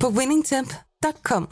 [0.00, 1.48] på winningtemp.com.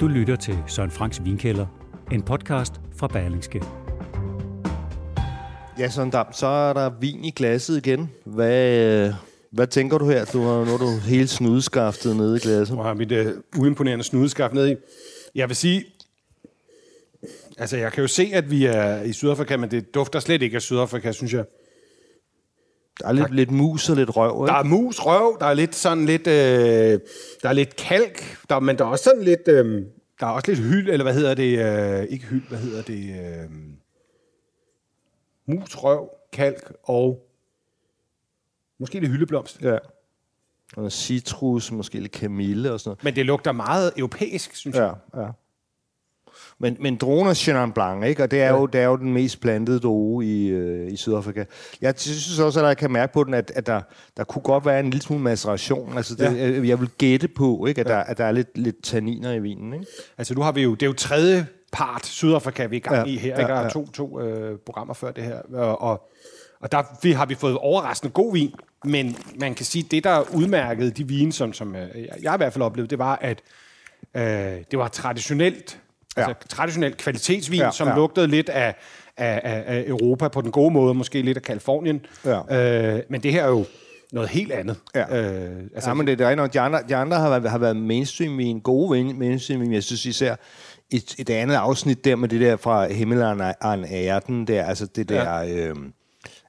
[0.00, 1.66] Du lytter til Søren Franks Vinkælder,
[2.12, 3.62] en podcast fra Berlingske.
[5.78, 8.10] Ja, sådan Dam, så er der vin i glasset igen.
[8.26, 9.14] Hvad, øh,
[9.52, 10.24] hvad tænker du her?
[10.24, 12.76] Du har, nu er du helt snudskaftet nede i glasset.
[12.76, 13.26] Nu har mit uh,
[13.58, 14.76] uimponerende snudeskaft ned i.
[15.34, 15.84] Jeg vil sige,
[17.58, 20.54] altså jeg kan jo se, at vi er i Sydafrika, men det dufter slet ikke
[20.54, 21.44] af Sydafrika, synes jeg.
[23.00, 24.52] Der er lidt, lidt mus og lidt røv, ikke?
[24.52, 27.00] Der er mus, røv, der er lidt sådan lidt, øh,
[27.42, 29.82] der er lidt kalk, der, men der er også sådan lidt, øh,
[30.20, 33.14] der er også lidt hyld, eller hvad hedder det, øh, ikke hyld, hvad hedder det,
[33.20, 33.50] øh,
[35.46, 37.29] mus, røv, kalk og
[38.80, 39.62] måske lidt hyldeblomst.
[39.62, 39.72] Ja.
[39.72, 43.04] Og noget citrus, måske lidt kamille og sådan noget.
[43.04, 44.94] Men det lugter meget europæisk, synes jeg.
[45.14, 45.28] Ja, ja.
[46.58, 48.22] Men, men droner Chenin Blanc, ikke?
[48.22, 48.56] og det er, ja.
[48.56, 51.44] jo, det er jo den mest plantede droge i, øh, i Sydafrika.
[51.80, 53.80] Jeg synes også, at jeg kan mærke på den, at, at der,
[54.16, 55.96] der kunne godt være en lille smule maceration.
[55.96, 56.32] Altså det, ja.
[56.32, 57.80] jeg, jeg vil gætte på, ikke?
[57.80, 57.92] At, ja.
[57.92, 59.72] der, at der er lidt, lidt tanniner i vinen.
[59.72, 59.86] Ikke?
[60.18, 63.08] Altså nu har vi jo, det er jo tredje part Sydafrika, vi er i gang
[63.08, 63.34] Ja, i her.
[63.34, 63.52] ja, Ikke?
[63.52, 63.64] Der ja.
[63.64, 65.40] er to, to øh, programmer før det her.
[65.54, 66.10] Og, og,
[66.60, 70.90] og der har vi fået overraskende god vin, men man kan sige, det der udmærkede
[70.90, 71.88] de vine, som, som øh,
[72.22, 73.40] jeg, i hvert fald oplevede, det var, at
[74.16, 74.22] øh,
[74.70, 75.80] det var traditionelt,
[76.16, 76.28] ja.
[76.28, 77.94] altså traditionelt kvalitetsvin, Ja, som ja.
[77.94, 78.74] lugtede lidt af,
[79.16, 82.06] af, af, af Europa på den gode måde, måske lidt af Kalifornien.
[82.24, 82.94] Ja.
[82.96, 83.64] Øh, men det her er jo
[84.12, 84.76] noget helt andet.
[84.94, 85.22] Ja.
[85.22, 86.52] Øh, Altså, ja, men det, er rigtigt.
[86.54, 89.72] De andre, de andre har, været, har været mainstream vin, gode vin- mainstream vin.
[89.72, 90.34] Jeg synes især
[90.90, 95.08] et, et andet afsnit der med det der fra Himmelen an Ærten, der, altså det
[95.08, 95.40] der...
[95.40, 95.68] Ja.
[95.68, 95.74] Øh,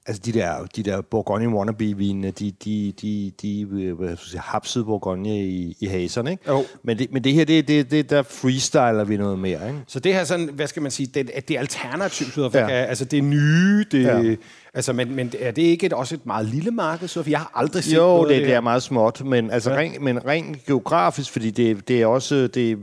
[0.05, 3.67] Altså de der, de der Bourgogne wannabe-vinene, de, de, de, de
[4.09, 6.43] jeg sige, hapsede Bourgogne i, i haserne, ikke?
[6.47, 6.63] Jo.
[6.83, 9.79] Men det, men det her, det, det, det, der freestyler vi noget mere, ikke?
[9.87, 12.83] Så det her sådan, hvad skal man sige, det, det er alternativ Sydafrika, Ja.
[12.85, 14.35] altså det er nye, det, Ja.
[14.73, 17.51] altså, men, men er det ikke et, også et meget lille marked, så jeg har
[17.55, 18.55] aldrig set Jo, noget det, det her.
[18.57, 19.77] er meget småt, men, altså Ja.
[19.77, 22.47] rent, men rent geografisk, fordi det, det er også...
[22.47, 22.77] Det,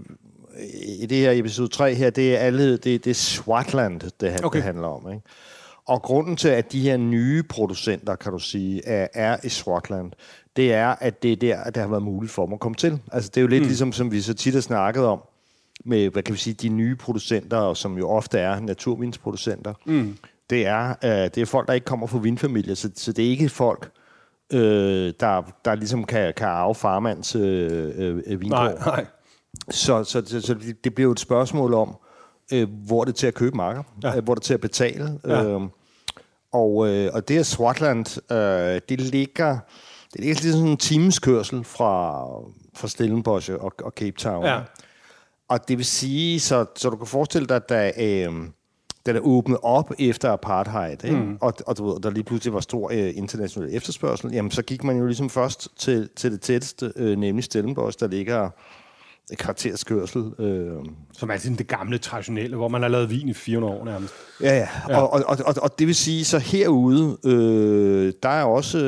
[1.01, 4.45] i det her episode 3 her, det er alle, det, det er Swatland, det.
[4.45, 4.57] Okay.
[4.57, 5.13] det handler om.
[5.13, 5.23] Ikke?
[5.89, 10.13] Og grunden til, at de her nye producenter, kan du sige, er, er i Swatland,
[10.57, 12.75] det er, at det er der, at det har været muligt for dem at komme
[12.77, 12.99] til.
[13.13, 13.67] Altså, det er jo lidt mm.
[13.69, 15.21] ligesom, som vi så tit har snakket om,
[15.85, 19.75] med, hvad kan vi sige, de nye producenter, som jo ofte er naturvinsproducenter.
[19.87, 20.17] Mm.
[20.51, 23.31] Det, er, øh, det er folk, der ikke kommer fra vinfamilier, så, så det er
[23.31, 23.91] ikke folk,
[24.53, 28.61] øh, der, der ligesom kan, kan arve farmands øh, øh, vingård.
[28.61, 29.07] Nej, nej.
[29.71, 31.97] Så, så, så, så det- det bliver jo et spørgsmål om,
[32.53, 34.17] øh, hvor det er til at købe marker, ja.
[34.17, 35.19] øh, hvor det er til at betale.
[35.27, 35.45] Ja.
[35.45, 35.61] Øh,
[36.53, 39.59] og, øh, og det her Swatland, øh, det ligger,
[40.13, 42.25] det ligger sådan en times kørsel fra,
[42.75, 44.45] fra Stellenbosch og, og Cape Town.
[44.45, 44.61] Ja.
[45.49, 48.49] Og det vil sige, så, så du kan forestille dig, at der, øh,
[49.07, 51.17] da der åbnede op efter apartheid, ikke?
[51.17, 51.39] Mm.
[51.41, 54.85] Og, og du ved, der lige pludselig var stor øh, international efterspørgsel, jamen så gik
[54.85, 58.51] man jo ligesom først til, til det tætteste, øh, nemlig Stellenbosch, der ligger
[59.37, 60.33] kvarters kørsel.
[60.39, 60.73] Øh,
[61.13, 64.15] Som er sådan det gamle, traditionelle, hvor man har lavet vin i 400 år nærmest.
[64.43, 64.69] Ja, ja.
[64.89, 65.01] ja.
[65.01, 68.79] Og, og, og, og, det vil sige, så herude, øh, der er også...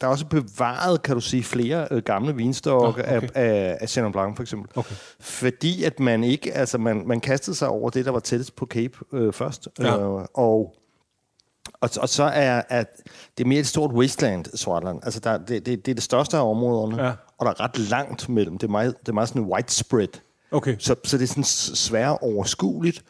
[0.00, 3.28] Der er også bevaret, kan du sige, flere øh, gamle vinstokke Nå, okay.
[3.34, 4.70] af, af, af Chenin Blanc, for eksempel.
[4.74, 4.94] Okay.
[5.20, 8.66] Fordi at man ikke, altså man, man kastede sig over det, der var tættest på
[8.66, 9.68] Cape øh, først.
[9.78, 9.98] Ja.
[9.98, 10.74] Øh, og,
[11.80, 12.86] og, og så er at
[13.38, 15.00] det er mere et stort wasteland, Swartland.
[15.02, 17.12] Altså der, det, det, det er det største af områderne, Ja.
[17.42, 18.58] Og der er ret langt mellem.
[18.58, 20.08] Det er meget, det er meget sådan widespread.
[20.50, 20.76] Okay.
[20.78, 23.02] Så, så det er sådan svært overskueligt,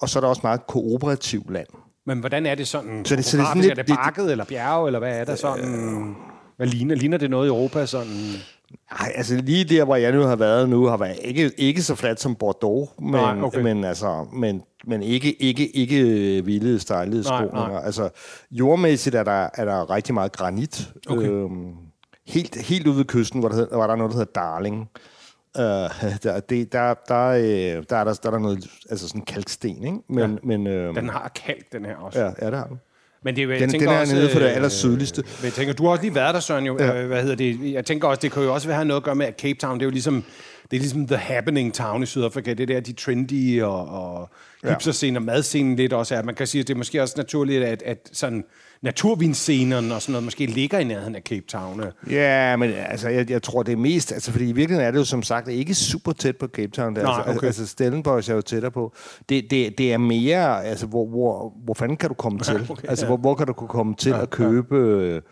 [0.00, 1.66] og så er der også meget kooperativt land.
[2.06, 3.04] Men hvordan er det sådan?
[3.04, 5.18] Så det- så det er sådan lidt- er det det- bakket eller bjerge, eller hvad
[5.20, 6.14] er der sådan?
[6.56, 6.94] Hvad ligner?
[6.94, 7.86] Ligner det noget i Europa?
[7.86, 8.12] Sådan?
[9.00, 11.94] Nej, altså lige der, hvor jeg nu har været nu, har været ikke, ikke så
[11.94, 13.60] fladt som Bordeaux, men, Nej, okay.
[13.62, 16.04] men, altså, men, men ikke, ikke, ikke
[16.44, 16.80] vilde,
[17.70, 17.80] nej.
[17.84, 18.08] Altså,
[18.50, 20.92] jordmæssigt er der, er der rigtig meget granit.
[21.08, 21.28] Okay.
[21.28, 21.72] Øhm,
[22.26, 24.88] helt, helt ude ved kysten, hvor der, hed- var der noget, der hedder Darling.
[25.58, 25.62] Uh,
[26.22, 27.42] der, det, der, der, øh,
[27.90, 29.98] der, er der, der er der noget, altså sådan kalksten, ikke?
[30.08, 30.38] Men, ja.
[30.42, 32.20] men, øh, Den har kalk, den her også.
[32.20, 32.80] ja, ja, det har den.
[33.24, 35.22] Men det, er jeg Den, den er også, nede for det øh, aller sydligste.
[35.22, 36.76] Men jeg tænker, du har også lige været der, Søren, jo.
[36.78, 36.94] Ja.
[37.00, 37.06] Ja.
[37.06, 37.72] Hvad hedder det?
[37.72, 39.74] Jeg tænker også, det kan jo også have noget at gøre med, at Cape Town,
[39.74, 40.24] det er jo ligesom,
[40.70, 42.54] det er ligesom the happening town i Sydafrika.
[42.54, 44.30] Det er der, de trendy og, og
[44.64, 44.68] Ja.
[44.68, 46.22] hipsterscenen og madscenen lidt også er.
[46.22, 48.44] Man kan sige, at det er måske også naturligt, at, at sådan
[48.82, 51.82] naturvinscenerne og sådan noget måske ligger i nærheden af Cape Town.
[52.10, 54.12] Ja, men altså, jeg, jeg tror, det er mest...
[54.12, 56.96] Altså, fordi i virkeligheden er det jo som sagt ikke super tæt på Cape Town.
[56.96, 57.02] Der.
[57.02, 57.46] Nej, altså, okay.
[57.46, 58.92] altså, Stellenbosch er jo tættere på.
[59.28, 60.64] Det, det, det er mere...
[60.64, 62.66] Altså, hvor, hvor, hvor fanden kan du komme til?
[62.70, 63.08] okay, altså, ja.
[63.08, 64.76] hvor, hvor kan du kunne komme til at købe...
[64.76, 65.22] øh,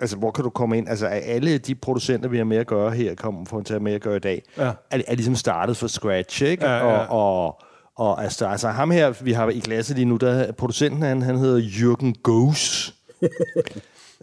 [0.00, 0.88] Altså, hvor kan du komme ind?
[0.88, 3.80] Altså, er alle de producenter, vi har med at gøre her, kommer for til at
[3.80, 4.70] have med at gøre i dag, Ja.
[4.90, 6.66] er, er ligesom startet fra scratch, ikke?
[6.66, 6.96] Ja, ja.
[7.06, 7.62] Og, og,
[7.96, 11.38] og altså, altså, ham her, vi har i klasse lige nu, der producenten, han, han
[11.38, 12.94] hedder Jürgen Goes.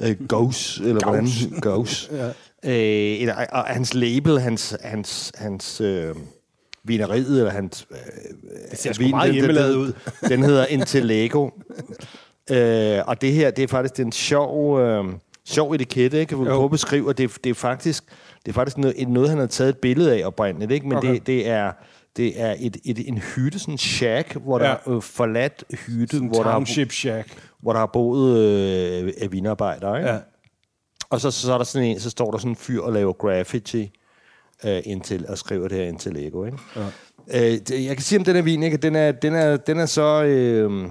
[0.01, 1.27] Øh, Ghost, eller hvordan?
[1.61, 2.11] Ghost.
[2.63, 3.27] Ja.
[3.27, 6.15] Øh, og hans label, hans, hans, hans øh,
[6.83, 7.87] vineriet, eller hans...
[7.91, 7.97] Øh,
[8.71, 9.93] det ser sgu meget hjemmelavet ud.
[10.29, 11.49] Den hedder Intellego.
[12.51, 15.05] øh, og det her, det er faktisk en sjov, øh,
[15.51, 16.33] sjov etikette, ikke?
[16.33, 16.51] Jeg vil Jo.
[16.53, 18.03] prøve at beskrive, og det, det er faktisk,
[18.45, 20.87] det er faktisk noget, noget, han har taget et billede af oprindeligt, ikke?
[20.87, 21.13] Men Okay.
[21.13, 21.71] det, det er
[22.17, 24.65] det er et, et, en hytte, sådan en shack, hvor Ja.
[24.65, 27.27] der er øh, forladt hytte, hvor der, har, Shack.
[27.61, 29.97] hvor der har boet øh, af vinarbejdere.
[29.97, 30.09] Ikke?
[30.09, 30.17] Ja.
[31.09, 33.13] Og så, så, er der sådan en, så står der sådan en fyr og laver
[33.13, 33.91] graffiti
[34.65, 36.45] øh, indtil, og skriver det her indtil Lego.
[36.45, 36.57] Ikke?
[36.75, 36.81] Ja.
[37.51, 38.77] Øh, det- jeg kan sige om den her vin, ikke?
[38.77, 40.23] den er, den er, den er så...
[40.23, 40.83] Øh,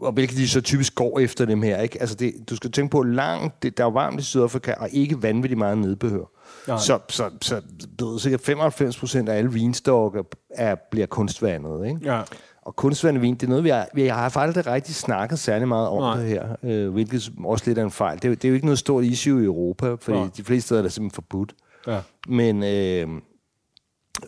[0.00, 1.80] og hvilket de så typisk går efter dem her.
[1.80, 2.00] Ikke?
[2.00, 5.22] Altså det, du skal tænke på, langt, det, der er varmt i Sydafrika, og ikke
[5.22, 6.30] vanvittigt meget nedbehør.
[6.68, 6.78] Nej.
[6.78, 7.60] Så, så, så
[8.00, 11.86] ved, sikkert 95 procent af alle vinstokker er, bliver kunstvandet.
[11.86, 12.00] Ikke?
[12.04, 12.20] Ja.
[12.62, 15.68] Og kunstvandet vin, det er noget, vi har, vi har faktisk aldrig rigtig snakket særlig
[15.68, 16.16] meget om Nej.
[16.16, 18.16] det her, øh, hvilket også lidt er en fejl.
[18.16, 20.28] Det, er jo- det er jo ikke noget stort issue i Europa, fordi Nej.
[20.36, 21.54] de fleste steder er det simpelthen forbudt.
[21.86, 22.00] Ja.
[22.28, 23.08] Men, øh,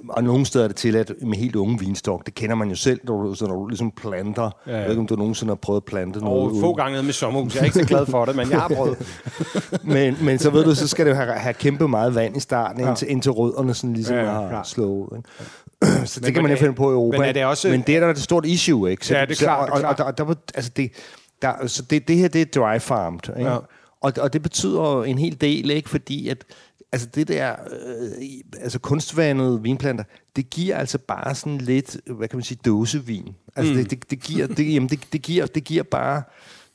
[0.08, 2.26] og nogle steder er det tilladt med helt unge vinstok.
[2.26, 4.50] Det kender man jo selv, når du, så når du ligesom planter.
[4.66, 4.76] Ja, Ja.
[4.76, 6.42] Jeg ved ikke, om du nogensinde har prøvet at plante noget.
[6.52, 7.54] Og få gange med sommerhus.
[7.54, 8.98] Jeg er ikke så glad for det, men jeg har prøvet.
[9.84, 12.80] men, men så ved du, så skal det have, have kæmpe meget vand i starten,
[12.80, 12.88] Ja.
[12.88, 14.68] indtil, indtil rødderne sådan ligesom Ja, har klart.
[14.68, 15.08] slået.
[15.16, 16.06] Ikke?
[16.08, 17.18] så Men- det kan man men jo er- finde på i Europa.
[17.18, 19.06] men er det også- men det er der et stort issue, ikke?
[19.06, 20.20] Så, Ja, det er så- klart, det er Og, og, klart.
[20.20, 20.90] og, og der, altså det,
[21.42, 23.20] der, så det, det her, det er dry farmed.
[23.38, 23.50] Ikke?
[23.50, 23.56] Ja.
[24.00, 25.88] Og, og det betyder en hel del, ikke?
[25.90, 26.44] Fordi at
[26.92, 30.04] altså det der, øh, altså kunstvandede vinplanter,
[30.36, 33.34] det giver altså bare sådan lidt, hvad kan man sige, dåsevin.
[33.56, 33.78] Altså mm.
[33.78, 36.22] det, det, det, giver, det, jamen det, det, giver, det giver bare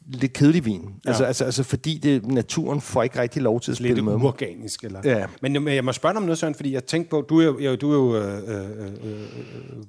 [0.08, 0.82] lidt kedelig vin.
[1.06, 1.10] Ja.
[1.10, 4.14] Altså, altså, altså fordi det, naturen får ikke rigtig lov til at spille Lidt med.
[4.14, 4.84] uorganisk.
[4.84, 5.02] Eller?
[5.04, 5.26] Ja.
[5.42, 7.76] Men jeg- må spørge dig om noget, Søren, fordi jeg tænkte på, du er jo,
[7.76, 9.20] du er jo øh, øh, øh,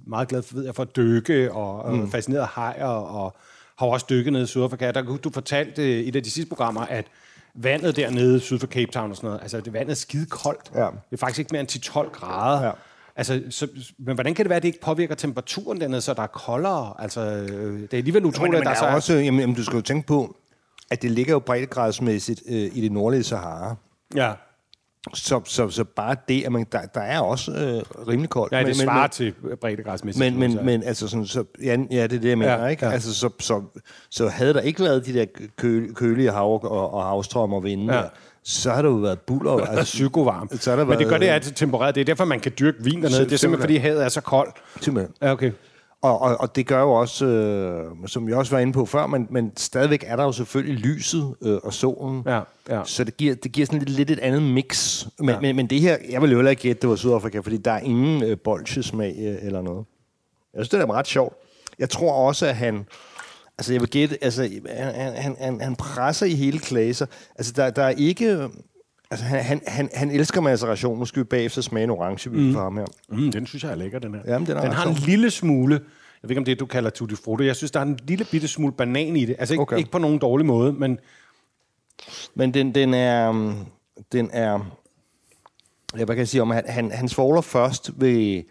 [0.06, 2.00] meget glad for, ved jeg, for at dykke, og, mm.
[2.00, 3.36] og fascineret af hajer, og
[3.78, 4.90] har også dykket nede i Sydafrika.
[4.92, 7.06] Der, du fortalte øh, i et af de sidste programmer, at
[7.54, 10.70] vandet dernede syd for Cape Town og sådan noget, altså det vandet er skide koldt.
[10.74, 10.80] Ja.
[10.80, 12.66] Det er faktisk ikke mere end 10-12 grader.
[12.66, 12.72] Ja.
[13.16, 13.68] Altså, så,
[13.98, 16.94] men hvordan kan det være, at det ikke påvirker temperaturen dernede, så der er koldere?
[16.98, 18.94] Altså, øh, det er alligevel utroligt, at der, der så er...
[18.94, 20.36] også, jamen, jamen, du skal jo tænke på,
[20.90, 23.76] at det ligger jo breddegradsmæssigt øh, i det nordlige Sahara.
[24.14, 24.32] Ja,
[25.14, 28.52] Så, så, så bare det, at man, der, der er også øh, rimelig koldt.
[28.52, 30.36] ja det men, svarer til breddegradsmæssigt.
[30.36, 32.86] men, men, men altså sådan, så, ja, ja, det er det, jeg mener, Ja, ikke?
[32.86, 32.92] ja.
[32.92, 33.62] Altså, så, så,
[34.10, 35.24] så havde der ikke været de der
[35.58, 38.02] kø, kølige hav og, og havstrøm og vinde, Ja.
[38.44, 39.52] så har der jo været buller.
[39.66, 40.48] Altså, psykovarm.
[40.60, 41.94] Så har der Men det gør været- det altid tempereret.
[41.94, 43.24] Det er derfor, man kan dyrke vin dernede.
[43.24, 44.54] Det er simpelthen, fordi havet er så koldt.
[44.80, 45.14] simpelthen.
[45.22, 45.52] Ja, okay.
[46.02, 49.06] Og, og, og det gør jo også, øh, som vi også var inde på før,
[49.06, 52.22] men, men stadigvæk er der jo selvfølgelig lyset øh, og solen.
[52.26, 52.84] Ja, ja.
[52.84, 55.04] Så det giver, det giver sådan lidt, lidt et andet mix.
[55.18, 55.40] Men, Ja.
[55.40, 57.70] men, men det her, jeg vil jo heller ikke gætte, det var Sydafrika, fordi der
[57.72, 59.84] er ingen øh, bolchesmag øh, eller noget.
[60.54, 61.34] Jeg synes, det er ret sjovt.
[61.78, 62.84] Jeg tror også, at han...
[63.58, 64.24] Altså, jeg vil gætte...
[64.24, 67.06] Altså, han, han, han, han presser i hele klasser.
[67.36, 68.48] Altså, der, der er ikke...
[69.12, 70.98] Altså, han, han, han, han elsker maceration.
[70.98, 72.52] Nu skal vi bagefter smage en orangevin mm.
[72.52, 72.84] for ham her.
[73.08, 74.20] Mm, den synes jeg er lækker, den her.
[74.26, 75.74] Jamen, den er den har en lille smule...
[75.74, 77.46] Jeg ved ikke, om det er, du kalder tutti frutti.
[77.46, 79.36] Jeg synes, der er en lille bitte smule banan i det.
[79.38, 79.78] Altså ikke, okay.
[79.78, 80.98] Ikke på nogen dårlig måde, men...
[82.34, 83.28] Men den, den er...
[83.28, 83.66] um,
[84.12, 84.76] Den er...
[85.98, 88.42] Ja, hvad kan jeg sige om, han, han, han svogler først ved,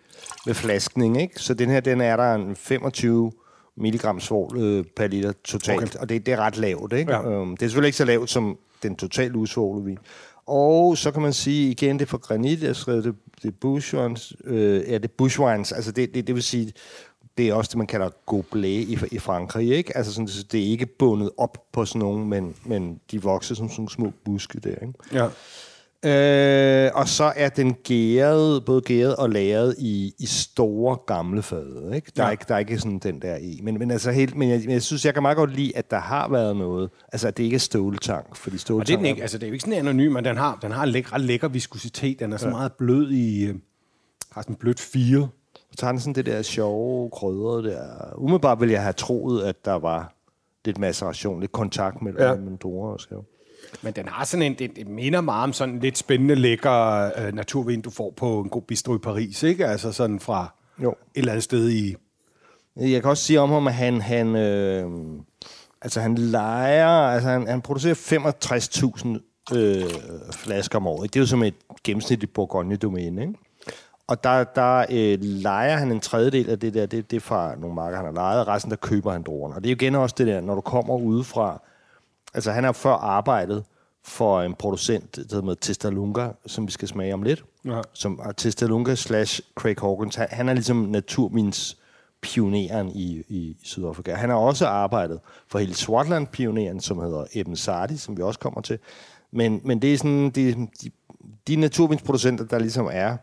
[0.46, 1.40] ved flaskning, ikke?
[1.40, 3.32] Så den her, den er der en 25
[3.78, 6.00] milligram svovl øh, per liter totalt, okay.
[6.00, 7.12] og det, det er ret lavt, ikke?
[7.12, 7.32] Ja.
[7.32, 9.98] Øhm, det er selvfølgelig ikke så lavt som den totalt usvovlede vin.
[10.52, 13.56] Og så kan man sige, igen, det er fra granit, jeg skrev det, det er
[13.62, 16.74] bushwines, øh, ja, det er bushwines, altså det, det, det vil sige,
[17.38, 19.98] det er også det, man kalder goblet i, i Frankrig, ikke?
[19.98, 23.56] Altså sådan, så det er ikke bundet op på sådan nogen, men, men de vokser
[23.56, 24.94] som sådan nogle små buske der, ikke?
[25.14, 25.28] Ja.
[26.06, 31.92] Øh, og så er den gæret, både gæret og lagret i, i store gamle fade.
[31.96, 32.12] Ikke?
[32.16, 32.28] Der, Ja.
[32.28, 33.60] er ikke, der er ikke sådan den der i.
[33.64, 35.92] Men, men, altså helt, men, jeg, men jeg synes, jeg kan meget godt lide, at
[35.92, 36.90] der har været noget.
[37.14, 38.36] Altså, at det ikke er ståltank.
[38.36, 40.38] Fordi Og det er, den ikke, altså, det er jo ikke sådan anonym, men den
[40.38, 42.20] har, den har en læk, ret lækker viskositet.
[42.20, 42.52] Den er så ja.
[42.52, 43.44] meget blød i...
[43.46, 43.56] øh,
[44.32, 45.26] har sådan blødt feel.
[45.72, 47.84] Så tager den sådan det der sjove krydder der.
[48.18, 50.14] Umiddelbart ville jeg have troet, at der var
[50.66, 52.36] lidt maceration, lidt kontakt mellem, Ja.
[52.62, 53.24] druer og skæve.
[53.82, 57.12] Men den har sådan en, det, det minder meget om sådan en lidt spændende, lækker
[57.18, 59.68] øh, naturvin, du får på en god bistro i Paris, ikke?
[59.68, 60.90] Altså sådan fra Jo.
[60.90, 61.96] et eller andet sted i...
[62.76, 64.86] Jeg kan også sige om ham, at han, han, øh,
[65.82, 67.96] altså han leger, altså han, han producerer
[69.54, 69.84] 65.000 øh,
[70.34, 71.14] flasker om året.
[71.14, 73.34] Det er jo som et gennemsnitligt Bourgogne-domæne, ikke?
[74.08, 77.56] Og der, der øh, leger han en tredjedel af det der, det, det er fra
[77.56, 79.56] nogle marker, han har lejet, og resten der køber han druerne.
[79.56, 81.62] Og det er jo igen også det der, når du kommer udefra,
[82.34, 83.64] altså han har før arbejdet
[84.04, 87.82] for en producent, der hedder Testalunga, som vi skal smage om lidt, Ja.
[87.94, 90.16] som er Testalunga slash Craig Hawkins.
[90.16, 91.78] Han, han er ligesom naturmins
[92.22, 94.14] pioneren i, i Sydafrika.
[94.14, 98.62] Han har også arbejdet for hele Swartland-pioneren, som hedder Eben Sardi, som vi også kommer
[98.62, 98.80] til.
[99.32, 100.92] Men, men det er sådan, de, de,
[101.48, 103.18] de naturvindsproducenter, der ligesom er,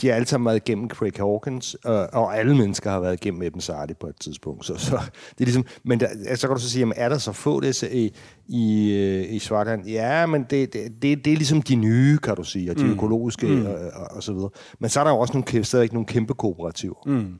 [0.00, 3.42] de har alle sammen været igennem Craig Hawkins, øh, og alle mennesker har været igennem
[3.42, 4.66] Eben Sardi på et tidspunkt.
[4.66, 4.96] Så, så
[5.38, 7.32] det er ligesom, men der, altså, så kan du så sige, jamen, er der så
[7.32, 8.12] få det i,
[8.48, 9.86] i, øh, i Swartland?
[9.86, 12.84] Ja, men det, det, det, det er ligesom de nye, kan du sige, og de
[12.84, 12.92] mm.
[12.92, 13.66] økologiske mm.
[13.66, 14.50] Og, og, og, så videre.
[14.78, 17.02] Men så er der jo også nogle, stadigvæk nogle kæmpe kooperativer.
[17.06, 17.34] Mm.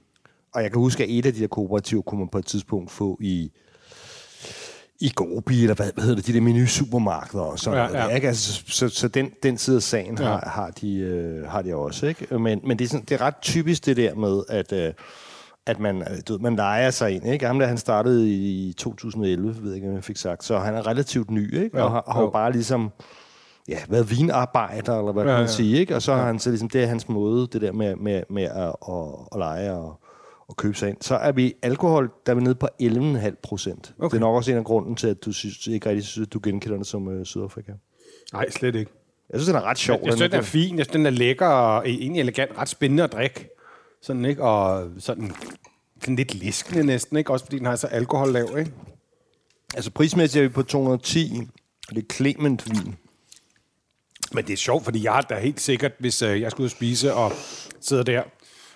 [0.55, 2.91] Og jeg kan huske, at et af de der kooperativer kunne man på et tidspunkt
[2.91, 3.53] få i
[5.03, 8.09] i Gobi, eller hvad, hvad hedder det, de der menu-supermarkeder og sådan Ja, noget.
[8.11, 8.15] ja.
[8.15, 8.29] Ikke?
[8.29, 10.25] Altså, så, så, den, den side af sagen Ja.
[10.25, 12.07] har, har, de, øh, har de også.
[12.07, 12.39] Ikke?
[12.39, 14.93] Men, men det, er sådan, det er ret typisk det der med, at, øh,
[15.67, 17.27] at man, øh, du ved, man leger sig ind.
[17.27, 17.47] Ikke?
[17.47, 20.45] Ham der, han startede i 2011, ved jeg ikke, om jeg fik sagt.
[20.45, 21.79] Så han er relativt ny, ikke?
[21.79, 22.31] Ja, og har, har jo.
[22.31, 22.91] bare ligesom
[23.69, 25.53] ja, været vinarbejder, eller hvad Ja, ja, kan man ja.
[25.57, 25.79] sige.
[25.79, 25.97] Ikke?
[25.97, 28.43] Og så har han så ligesom, det er hans måde, det der med, med, med
[28.43, 29.99] at, at, at lege og,
[30.53, 30.97] og købe sig ind.
[31.01, 33.95] Så er vi alkohol, der er vi nede på 11,5 procent.
[33.99, 34.15] Okay.
[34.15, 36.33] Det er nok også en af grunden til, at du synes, ikke rigtig synes, at
[36.33, 37.73] du genkender det som uh, Sydafrika.
[38.33, 38.91] Nej, slet ikke.
[39.31, 40.01] Jeg synes, den er ret sjov.
[40.05, 40.79] Jeg synes, den er fin.
[40.79, 42.59] Jeg synes, den er lækker og egentlig elegant.
[42.59, 43.49] Ret spændende at drikke.
[44.03, 44.43] Sådan, ikke?
[44.43, 45.33] Og sådan,
[46.01, 47.31] sådan lidt liskende næsten, ikke?
[47.31, 48.73] Også fordi den har så alkohollav, ikke?
[49.75, 51.33] Altså prismæssigt er vi på 210.
[51.89, 52.97] og Det er Clement vin.
[54.33, 57.15] Men det er sjovt, fordi jeg er da helt sikkert, hvis øh, jeg skulle spise
[57.15, 57.33] og
[57.81, 58.23] sidder der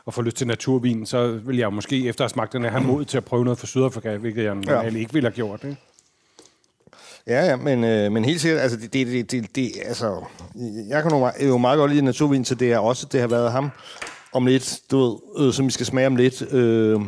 [0.07, 3.05] og får lyst til naturvin, så vil jeg måske efter at smagt den have mod
[3.05, 5.65] til at prøve noget fra Sydafrika, hvilket jeg normalt ikke ville have gjort.
[5.65, 5.77] Ikke?
[7.27, 10.25] Ja, ja, men, øh, men helt sikkert, altså, det, det, det, det, det altså,
[10.89, 13.29] jeg kan jo meget, jo meget godt lide naturvin, så det er også, det har
[13.29, 13.71] været ham
[14.33, 17.01] om lidt, du ved, øh, som vi skal smage om lidt, øh,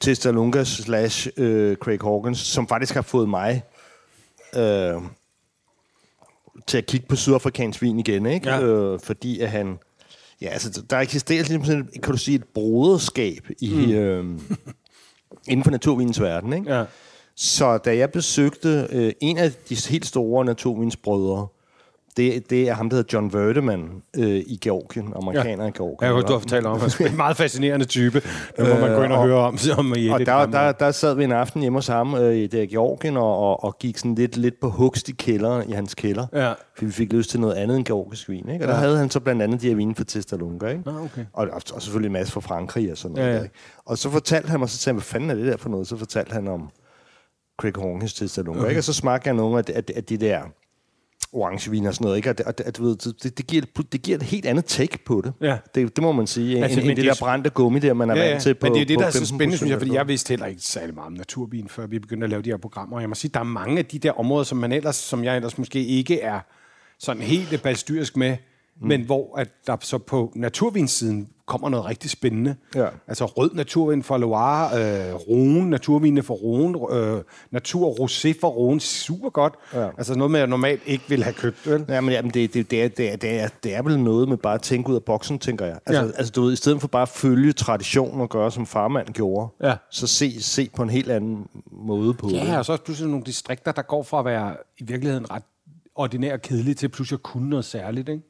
[0.00, 3.62] Testalunga slash øh, Craig Hawkins, som faktisk har fået mig
[4.56, 5.02] øh,
[6.66, 8.50] til at kigge på sydafrikansk vin igen, ikke?
[8.50, 8.60] Ja.
[8.60, 9.78] Øh, fordi at han,
[10.42, 13.92] ja, altså, der eksisterer ligesom kan du sige, et broderskab i, mm.
[13.92, 14.24] øh,
[15.48, 16.74] inden for naturvinens verden, ikke?
[16.74, 16.84] Ja.
[17.36, 21.46] Så da jeg besøgte øh, en af de helt store naturvinsbrødre,
[22.16, 23.88] det, det er ham, der hedder John Verdeman
[24.18, 25.68] øh, i Georgien, amerikaner ja.
[25.70, 25.96] i Georgien.
[26.00, 28.20] Ja, jeg har du har fortalt om, en meget fascinerende type.
[28.56, 31.14] Det må man gå ind og og- høre om, om Og der, der, der sad
[31.14, 34.14] vi en aften hjemme hos ham øh, i det Georgien og, og, og gik sådan
[34.14, 36.26] lidt, lidt på hugst i kælderen, i hans kælder.
[36.32, 36.52] Ja.
[36.78, 38.48] For vi fik lyst til noget andet end georgisk vin.
[38.48, 38.64] Ikke?
[38.64, 38.80] Og der Ja.
[38.80, 40.66] havde han så blandt andet de her vine fra Testalunga.
[40.68, 40.82] Ikke?
[40.86, 41.24] Nå, okay.
[41.32, 43.26] Og, og, selvfølgelig en masse fra Frankrig og sådan noget.
[43.28, 43.38] Ja, Ja, ja.
[43.38, 43.44] ja.
[43.44, 43.54] Ikke?
[43.86, 45.86] Og så fortalte han mig, så sagde hvad fanden er det der for noget?
[45.86, 46.68] Så fortalte han om
[47.60, 48.60] Craig Hawkins Testalunga.
[48.60, 48.68] Okay.
[48.70, 48.80] Ikke?
[48.80, 50.40] Og så smagte jeg nogle af af, af de der
[51.32, 52.16] orangevin og sådan noget.
[52.16, 52.30] Ikke?
[52.30, 53.62] Og, det, og det, du ved, det, det, giver,
[53.92, 55.32] det giver et helt andet take på det.
[55.40, 55.58] Ja.
[55.74, 56.62] Det, det må man sige.
[56.62, 58.30] Altså, end, men end det det er der brændte gummi der, man er Ja, ja.
[58.30, 59.94] vant til på Men det er det, der er så 15% spændende, synes jeg, fordi
[59.94, 62.56] jeg vidste heller ikke særlig meget om naturvin, før vi begyndte at lave de her
[62.56, 62.96] programmer.
[62.96, 65.24] Og jeg må sige, der er mange af de der områder, som, man ellers, som
[65.24, 66.40] jeg ellers måske ikke er
[66.98, 68.36] sådan helt balstyrisk med,
[68.80, 68.88] mm.
[68.88, 72.56] men hvor at der så på naturvinssiden kommer noget rigtig spændende.
[72.74, 72.86] Ja.
[73.08, 74.70] Altså rød naturvin fra Loire,
[75.08, 79.54] øh, Rhone, naturvine fra Rhone, øh, natur rosé fra Rhone, super godt.
[79.74, 79.88] Ja.
[79.98, 81.70] Altså noget jeg normalt ikke ville have købt.
[81.70, 81.84] Vel?
[81.88, 84.28] Ja, men jamen, det, det, det, er, det, er, det, er, det er vel noget
[84.28, 85.78] med bare at tænke ud af boksen, tænker jeg.
[85.86, 86.06] Altså, Ja.
[86.08, 86.12] ja.
[86.16, 89.48] altså du ved, i stedet for bare at følge traditionen og gøre, som farmand gjorde,
[89.62, 89.74] Ja.
[89.90, 92.58] så se, se på en helt anden måde på Ja, det.
[92.58, 95.42] og så også pludselig nogle distrikter, der går fra at være i virkeligheden ret
[95.94, 98.22] ordinær og kedelig til pludselig at kunne noget særligt, ikke?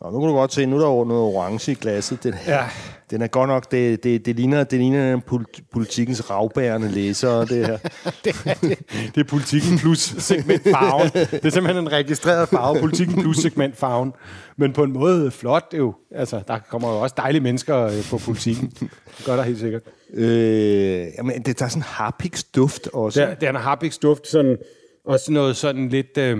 [0.00, 2.22] Nå, nu kan du godt se, nu er der noget orange i glasset.
[2.22, 2.64] Den, Ja.
[3.10, 7.66] den er godt nok, det, det, det ligner, det ligner pol- politikens ravbærende læser, det
[7.66, 7.78] her.
[8.24, 8.78] det, er, det,
[9.14, 11.10] det er politikken plus segmentfarven.
[11.14, 14.12] Det er simpelthen en registreret farve, politikken plus segmentfarven.
[14.56, 15.94] Men på en måde flot det er jo.
[16.14, 18.70] Altså, der kommer jo også dejlige mennesker øh, på politikken.
[18.80, 18.90] Det
[19.26, 19.82] gør der helt sikkert.
[20.14, 23.20] øh, jamen, det, der er sådan en harpiks duft også.
[23.20, 24.56] Der, der er en harpiks duft, sådan,
[25.04, 26.38] også noget sådan lidt, øh,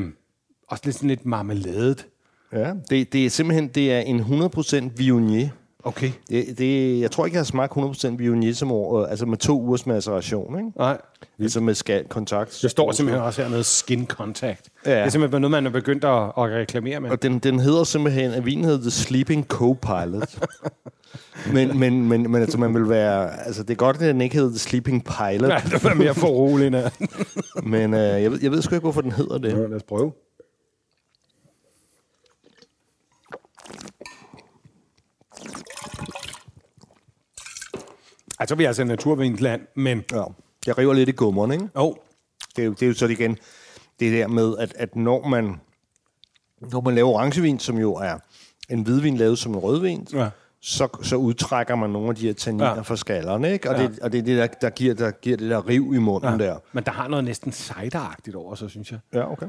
[0.68, 2.06] også lidt sådan lidt marmeladet.
[2.52, 5.48] Ja, det, det er simpelthen det er en 100% Viognier.
[5.84, 6.10] Okay.
[6.30, 9.60] Det, det, jeg tror ikke, jeg har smagt 100% Viognier som år, altså med to
[9.60, 10.70] ugers maceration, ikke?
[10.78, 10.98] Nej.
[11.40, 12.58] Altså med skal, kontakt.
[12.62, 14.68] Der står simpelthen også hernede skin contact.
[14.86, 14.90] Ja.
[14.90, 14.98] Ja.
[14.98, 17.10] Det er simpelthen noget, man er begyndt at, at reklamere med.
[17.10, 20.38] Og den, den hedder simpelthen, at vinen hedder The Sleeping Co-Pilot.
[21.52, 23.46] Men, men, men, men altså, man vil være...
[23.46, 26.14] Altså, det er godt, at den ikke hedder The Sleeping Pilot, Ja, det var mere
[26.14, 26.74] for roligt.
[26.74, 26.88] Ja.
[27.62, 29.52] men øh, jeg, ved, jeg ved sgu ikke, hvorfor den hedder det.
[29.52, 30.12] Lad os prøve.
[38.40, 40.04] Altså, vi er altså i naturvindsland, men...
[40.12, 40.22] Ja.
[40.66, 41.68] Jeg river lidt i gummerne, ikke?
[41.74, 41.94] Oh,
[42.56, 43.38] Det er, jo, det er jo så igen
[44.00, 45.60] det der med, at, at når man
[46.72, 48.18] når man laver orangevin, som jo er
[48.68, 50.28] en hvidvin lavet som en rødvin, Ja.
[50.62, 52.80] så, så udtrækker man nogle af de her tanniner Ja.
[52.80, 53.70] fra skallerne, ikke?
[53.70, 53.82] Og, Ja.
[53.86, 56.40] det, og det er det, der, der, giver, der giver det der riv i munden
[56.40, 56.46] ja.
[56.46, 56.56] der.
[56.72, 58.98] men der har noget næsten cideragtigt over sig, synes jeg.
[59.14, 59.46] Ja, okay.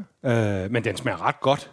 [0.65, 1.71] Øh, men den smager ret godt.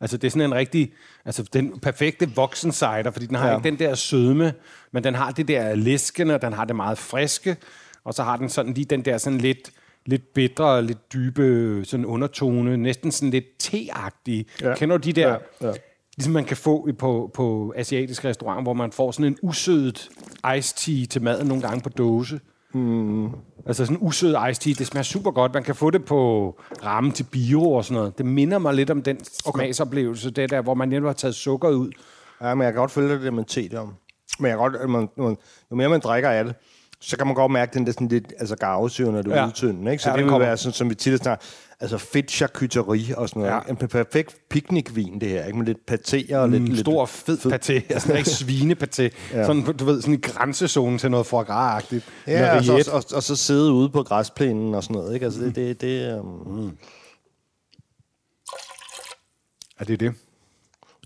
[0.00, 0.92] Altså, det er sådan en rigtig...
[1.24, 3.56] Altså, den perfekte voksen cider, fordi den har ja.
[3.56, 4.52] Ikke den der sødme,
[4.92, 7.56] men den har det der læskende, og den har det meget friske,
[8.04, 9.70] og så har den sådan lige den der sådan lidt
[10.06, 14.44] lidt bedre, lidt dybe sådan undertone, næsten sådan lidt teagtige.
[14.60, 14.74] Ja.
[14.74, 15.72] Kender du de der, Ja, ja.
[16.16, 20.08] ligesom man kan få på, på asiatiske restauranter, hvor man får sådan en usødet
[20.56, 22.40] iced tea til maden nogle gange på dåse.
[22.74, 23.24] Mm.
[23.66, 25.54] Altså sådan en usød iced tea, det smager super godt.
[25.54, 26.50] Man kan få det på
[26.84, 28.18] ramme til bio og sådan noget.
[28.18, 29.58] Det minder mig lidt om den okay.
[29.58, 31.90] smagsoplevelse, det der, hvor man netop har taget sukker ud.
[32.42, 33.82] Ja, men jeg kan godt følge det der med te der.
[34.38, 35.36] Men jeg kan godt, man, man,
[35.70, 36.54] jo mere man drikker af det,
[37.00, 39.36] så kan man godt mærke den der sådan lidt, altså garvesyre, når du Ja.
[39.36, 39.46] ja.
[39.46, 40.02] udtyndende, ikke?
[40.02, 41.46] Så Ja, den det vil være sådan, som vi tit snakker,
[41.80, 43.54] altså fedt charcuterie og sådan noget.
[43.54, 43.70] Ja.
[43.70, 45.58] En perfekt picnicvin, det her, ikke?
[45.58, 46.80] Med lidt paté og lidt, En lidt...
[46.80, 47.98] stor, fed, fed paté.
[47.98, 49.02] Sådan en rigtig svinepaté.
[49.36, 49.46] ja.
[49.46, 51.44] Sådan, du ved, sådan i grænsezonen til noget foie
[52.26, 55.26] Ja, og så, og, og, så sidde ude på græsplænen og sådan noget, ikke?
[55.26, 56.76] Altså, det, det, det, um,
[59.80, 60.14] det er det.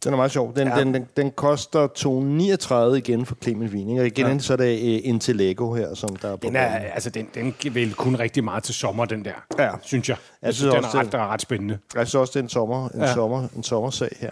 [0.04, 0.56] Den er meget sjov.
[0.56, 0.78] Den, Ja.
[0.80, 4.00] den, den, den koster 239 igen for Clement ikke?
[4.00, 4.38] Og igen, Ja.
[4.38, 7.54] så er det uh, Intellego her, som der er på Den er, altså, den, den
[7.74, 9.32] vil kun rigtig meget til sommer, den der.
[9.58, 9.70] Ja.
[9.82, 10.16] Synes jeg.
[10.42, 11.78] Jeg, Jeg synes, den også, er ret, den er ret spændende.
[11.94, 13.14] Jeg synes også, det er en, sommer, en, ja.
[13.14, 14.30] sommer, en sommersag her.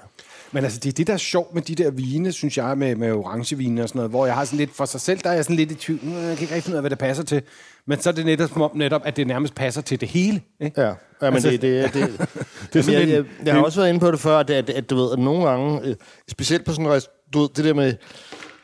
[0.52, 2.97] Men altså, det er det, der er sjovt med de der vine, synes jeg, med,
[2.97, 5.35] med orangevine og sådan noget, hvor jeg har sådan lidt, for sig selv, der er
[5.35, 6.00] jeg sådan lidt i tvivl.
[6.02, 7.42] "Mm, Jeg kan ikke rigtig finde ud af, hvad det passer til.
[7.87, 10.40] Men så er det netop som om, netop, at det nærmest passer til det hele.
[10.61, 10.80] Ikke?
[10.80, 11.94] Ja, ja men Altså, det, det, det,
[12.73, 14.71] det er det jeg, jeg, jeg har også været inde på det før, at, at,
[14.71, 15.94] at du ved, at nogle gange, øh,
[16.28, 17.00] specielt på sådan en
[17.35, 17.94] du ved, det der med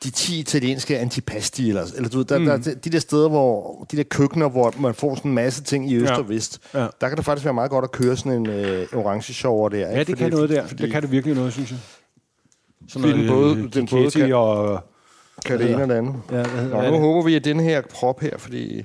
[0.05, 2.45] de 10 italienske antipasti, eller, eller du ved, der, mm.
[2.45, 5.63] der, er de der steder, hvor, de der køkkener, hvor man får sådan en masse
[5.63, 6.13] ting i øst Ja.
[6.13, 6.19] ja.
[6.19, 6.83] og vest, Ja.
[6.83, 6.87] ja.
[7.01, 9.79] der kan det faktisk være meget godt at køre sådan en øh, orange shower der.
[9.91, 10.67] Ja, det kan noget der.
[10.67, 11.79] Det kan det virkelig noget, synes jeg.
[12.89, 14.81] Sådan Fordi den både- øh, den både kan- og...
[15.47, 16.15] kan det ene og det andet.
[16.31, 16.93] Ja, hvad hedder Nå, det?
[16.93, 18.83] nu håber vi, at den her prop her, fordi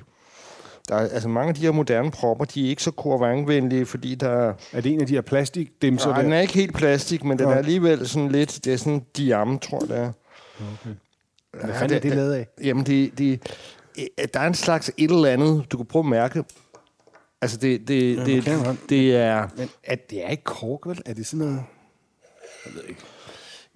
[0.88, 4.14] der er, altså mange af de her moderne propper, de er ikke så korvangvenlige, fordi
[4.14, 6.36] der Er det en af de her plastikdimser Nej, den der?
[6.36, 7.52] er ikke helt plastik, men den Nå.
[7.52, 8.60] er alligevel sådan lidt...
[8.64, 10.12] Det er sådan diam, tror jeg, det er.
[11.64, 12.46] Hvad fanden er det lavet af?
[12.64, 13.40] Jamen, det, det,
[13.98, 16.44] øh, der er en slags et eller andet, du kan prøve at mærke.
[17.42, 18.78] Altså, det, det, Ja, det, man.
[18.88, 19.48] det er...
[19.56, 21.02] Men at det er ikke kork, vel?
[21.06, 21.60] Er det sådan noget...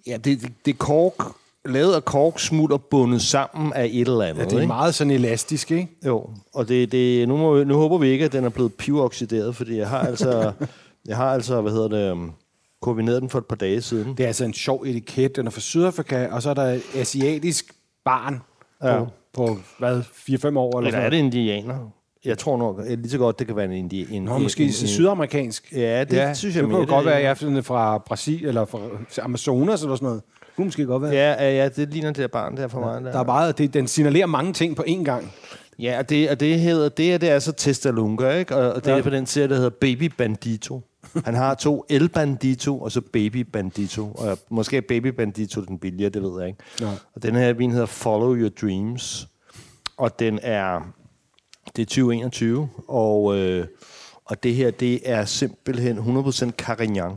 [0.06, 4.24] Ja, det, det, det er kork, lavet af kork, smulder bundet sammen af et eller
[4.24, 4.66] andet, Ja, det er ikke?
[4.66, 5.88] meget sådan elastisk, ikke?
[6.06, 9.56] Jo, og det, det, nu, må, nu håber vi ikke, at den er blevet pivoxideret,
[9.56, 10.52] fordi jeg har altså,
[11.08, 12.32] jeg har altså, hvad hedder det, um,
[12.82, 14.08] koordineret den for et par dage siden.
[14.16, 15.36] Det er altså en sjov etiket.
[15.36, 17.72] Den er fra Sydafrika, og så er der et asiatisk
[18.04, 18.40] barn
[18.84, 18.98] Ja.
[19.04, 21.92] på, på hvad, 4-5 år eller Eller er det indianer?
[22.24, 24.10] Jeg tror nok lige så godt, det kan være en indianer.
[24.16, 25.72] En, Nå, måske en, en, sydamerikansk.
[25.72, 28.64] Ja, det synes jeg det kunne godt det- være, at jeg er fra Brasil, eller
[28.64, 28.78] fra
[29.22, 30.22] Amazonas, eller sådan noget.
[30.40, 31.12] Det kunne måske godt være.
[31.12, 33.02] Ja, ja, ja, det ligner det der barn der for mig.
[33.04, 33.12] Der.
[33.12, 35.32] Der er meget, det, den signalerer mange ting på én gang.
[35.78, 38.56] Ja, og det, og det hedder, det, er, det er så Testalunga, ikke?
[38.56, 38.92] Og, og det Ja.
[38.92, 38.98] ja.
[38.98, 40.80] er på den serie, der hedder Baby Bandito.
[41.24, 44.12] Han har to El Bandito, og så Baby Bandito.
[44.12, 46.60] Og måske er Baby Bandito den billigere, det ved jeg ikke.
[46.80, 46.94] Nej.
[47.14, 49.28] Og den her vin hedder Follow Your Dreams.
[49.96, 50.80] Og den er,
[51.76, 53.66] det er 2021, og, øh,
[54.24, 57.12] og det her, det er simpelthen 100% Carignan.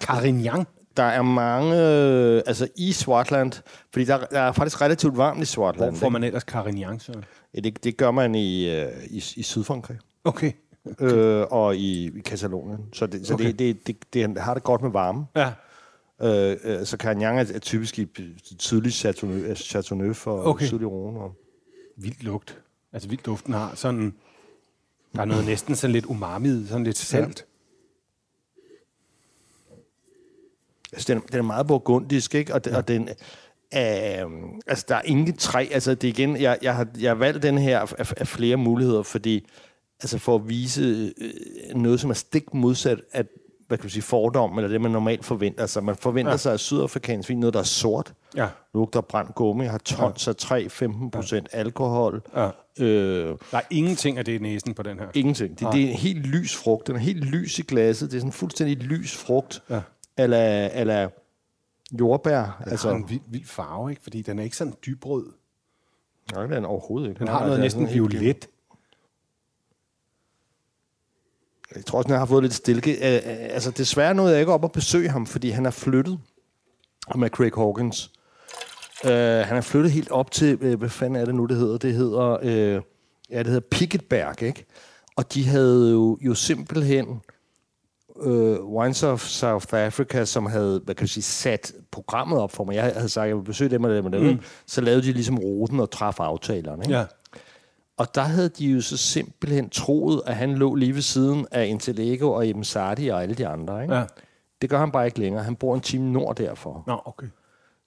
[0.00, 0.66] Carignan.
[0.96, 3.52] Der er mange, øh, altså i Swartland,
[3.92, 5.96] fordi der, der er faktisk relativt varmt i Hvor Swartland.
[5.96, 7.12] får man ellers Carignan, så?
[7.54, 10.52] Ja, det, det gør man i, øh, i, i Sydfrankrig Okay.
[11.00, 12.78] Øh, og i, i Katalonien.
[12.92, 13.44] Så, det, så Okay.
[13.44, 15.26] det, det, det, det har det godt med varme.
[15.36, 15.52] Ja.
[16.22, 18.08] Øh, øh, så Carignan er, er typisk i
[18.58, 20.66] sydlig Chateauneuf, Chateauneuf og Okay.
[20.66, 21.20] sydlig Rhone.
[21.20, 21.34] Og,
[21.96, 22.58] Vildt lugt.
[22.92, 24.14] Altså vildt duften har sådan...
[25.14, 27.46] Der er noget næsten sådan lidt umami, sådan lidt salt.
[30.92, 32.54] altså, den, den er meget burgundisk, ikke?
[32.54, 32.76] Og, ja.
[32.76, 33.08] og den...
[33.74, 35.66] Øh, altså, der er ingen træ.
[35.72, 36.36] Altså, det igen...
[36.36, 39.46] Jeg, jeg, har, jeg har valgt den her af, af flere muligheder, fordi...
[40.02, 43.26] Altså, for at vise øh, noget, som er stik modsat at
[43.68, 45.60] hvad kan man sige, fordom, eller det, man normalt forventer.
[45.60, 46.32] Altså, man forventer Ja.
[46.32, 46.36] ja.
[46.36, 48.48] sig af sydafrikansk vin noget, der er sort, Ja.
[48.74, 52.22] lugter brændt gummi, har tons af 3, 15 procent alkohol.
[52.36, 52.50] ja.
[52.80, 55.06] Øh, Der er ingenting af det i næsen på den her.
[55.14, 55.58] ingenting.
[55.60, 56.86] Det, det er en helt lys frugt.
[56.86, 58.10] Den er helt lys i glasset.
[58.10, 59.62] Det er sådan en fuldstændig lys frugt.
[59.70, 59.80] Ja.
[60.18, 61.08] Eller, eller
[62.00, 62.42] jordbær.
[62.60, 64.02] Altså, altså, har en vild, vild farve, ikke?
[64.02, 65.26] Fordi den er ikke sådan dybrød.
[66.32, 67.18] nej, det er den overhovedet ikke.
[67.18, 68.48] Den har noget næsten violet.
[71.76, 72.92] Jeg tror også, han har fået lidt stilke.
[72.92, 76.18] Øh, øh, altså, desværre nåede jeg ikke op at besøge ham, fordi han er flyttet.
[77.08, 78.10] Er Craig Hawkins.
[79.04, 81.78] Uh, han er flyttet helt op til, uh, hvad fanden er det nu, det hedder?
[81.78, 82.82] Det hedder, uh,
[83.30, 84.64] ja, det hedder Picketberg, ikke?
[85.16, 87.20] Og de havde jo, jo simpelthen
[88.08, 92.64] uh, Wines of South Africa, som havde, hvad kan jeg sige, sat programmet op for
[92.64, 92.74] mig.
[92.74, 94.22] Jeg havde sagt, at jeg vil besøge dem og dem og dem.
[94.22, 94.40] Mm.
[94.66, 96.98] Så lavede de ligesom ruten og træffe aftalerne, ikke?
[96.98, 97.04] Ja.
[97.96, 101.66] Og der havde de jo så simpelthen troet, at han lå lige ved siden af
[101.66, 103.82] Intellego og Ibn Sardi og alle de andre.
[103.82, 103.94] Ikke?
[103.94, 104.04] Ja.
[104.62, 105.44] Det gør han bare ikke længere.
[105.44, 106.84] Han bor en time nord derfor.
[106.86, 107.26] Nå, okay.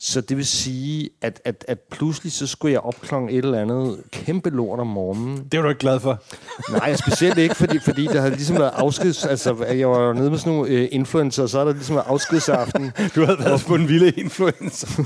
[0.02, 3.62] Så det vil sige, at, at, at pludselig så skulle jeg op klokken et eller
[3.62, 5.48] andet kæmpe lort om morgenen.
[5.52, 6.24] Det er du ikke glad for.
[6.78, 9.26] Nej, specielt ikke, fordi, fordi der havde ligesom været afskeds...
[9.26, 12.92] Altså, jeg var nede med sådan nogle øh, influencer, så er der ligesom været afskedsaften.
[13.16, 14.88] Du havde været på en vilde influencer.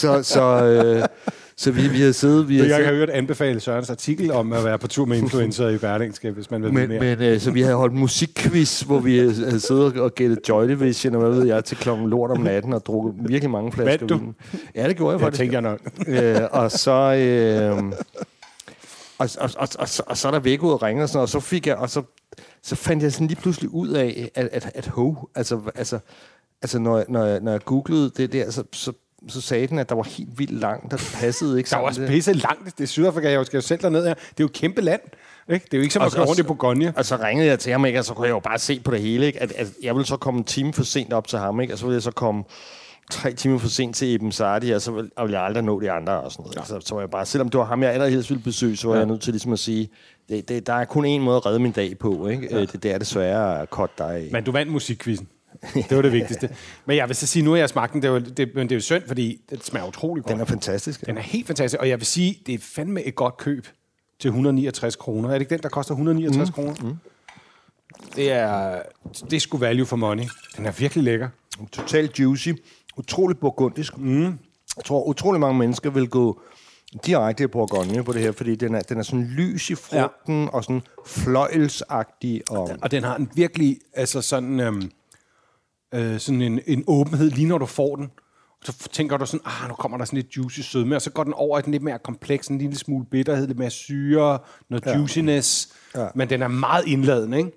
[0.00, 1.04] Så, så, øh,
[1.56, 2.48] så vi, vi havde siddet...
[2.48, 5.68] Vi havde jeg har hørt anbefale Sørens artikel om at være på tur med influencer
[5.68, 7.00] i Berlingske, hvis man vil Men, mere.
[7.00, 10.68] men øh, så vi havde holdt musikquiz, hvor vi øh, havde siddet og gættet Joy
[10.68, 14.06] Division, og hvad ved jeg, til klokken lort om natten, og drukket virkelig mange flasker
[14.06, 14.16] du?
[14.16, 14.34] vin.
[14.74, 15.40] Ja, det gjorde jeg Jeg faktisk.
[15.40, 15.80] tænker jeg nok.
[16.42, 17.14] øh, og så...
[17.14, 17.92] Øh,
[19.18, 21.16] og, og, og, og, så- og så er der væk ud og ringer og sådan
[21.16, 22.02] noget, og så fik jeg, og så,
[22.62, 25.98] så fandt jeg sådan lige pludselig ud af, at, at, at ho, altså, altså,
[26.62, 28.92] altså når, jeg- når, jeg, når jeg googlede det der, så, så,
[29.28, 31.88] så sagde den, at der var helt vildt langt, der passede ikke Der er sammen.
[31.88, 32.78] også pisse langt.
[32.78, 34.14] Det er Sydafrika, jeg skal jo selv derned her.
[34.14, 35.00] Det er jo et kæmpe land.
[35.52, 35.64] Ikke?
[35.64, 36.92] Det er jo ikke som at gå rundt i Bourgogne.
[36.96, 37.98] Og så ringede jeg til ham, ikke?
[37.98, 39.26] og så kunne jeg jo bare se på det hele.
[39.26, 39.42] Ikke?
[39.42, 41.74] At, at jeg ville så komme en time for sent op til ham, ikke?
[41.74, 42.44] og så ville jeg så komme
[43.10, 45.80] tre timer for sent til Ibn Sardi, og så ville, og ville jeg aldrig nå
[45.80, 46.20] de andre.
[46.20, 46.56] Og sådan noget.
[46.56, 46.64] Ja.
[46.64, 48.94] Så, så var jeg bare, selvom det var ham, jeg allerhelst ville besøge, så var
[48.94, 49.00] ja.
[49.00, 49.90] jeg nødt til ligesom at sige,
[50.28, 52.28] det, det, der er kun én måde at redde min dag på.
[52.28, 52.48] Ikke?
[52.50, 52.60] Ja.
[52.60, 54.28] Det, det er desværre at cutte dig.
[54.32, 55.28] Men du vandt musikkvisten.
[55.88, 56.56] Det var det vigtigste.
[56.86, 58.68] Men jeg vil så sige, nu har jeg smagt den, det er jo, det, men
[58.68, 60.32] det er jo synd, fordi det smager utrolig godt.
[60.32, 61.06] Den er fantastisk.
[61.06, 63.66] Den er helt fantastisk, og jeg vil sige, det er fandme et godt køb
[64.20, 65.28] til 169 kroner.
[65.28, 66.52] Er det ikke den, der koster 169 mm.
[66.52, 66.74] kroner?
[66.82, 66.96] Mm.
[68.16, 68.82] Det er,
[69.30, 70.24] det er sgu value for money.
[70.56, 71.28] Den er virkelig lækker.
[71.72, 72.48] Totalt juicy.
[72.96, 73.98] Utroligt burgundisk.
[73.98, 74.24] Mm.
[74.76, 76.40] Jeg tror, utrolig mange mennesker vil gå
[77.06, 80.42] direkte i Bourgogne på det her, fordi den er, den er sådan lys i frugten,
[80.42, 80.48] ja.
[80.48, 82.42] og sådan fløjelsagtig.
[82.50, 84.90] Og, Og den har en virkelig, altså sådan, øhm,
[85.94, 88.10] øh, sådan en, en åbenhed, lige når du får den.
[88.64, 91.24] Så tænker du sådan, ah, nu kommer der sådan lidt juicy sødme, og så går
[91.24, 94.38] den over i den lidt mere kompleks, en lille smule bitterhed, lidt mere syre,
[94.70, 94.98] noget ja.
[94.98, 95.68] juiciness.
[95.96, 96.06] Ja.
[96.14, 97.50] Men den er meget indladende, ikke?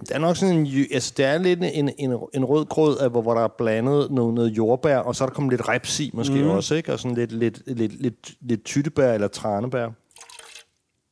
[0.00, 3.10] Det er nok sådan en, altså det er lidt en, en, en rød grød, af,
[3.10, 6.00] hvor, hvor der er blandet noget, noget jordbær, og så er der kommet lidt reps
[6.00, 6.48] i måske mm.
[6.48, 6.92] også, ikke?
[6.92, 9.88] Og sådan lidt, lidt, lidt, lidt, lidt tyttebær eller tranebær.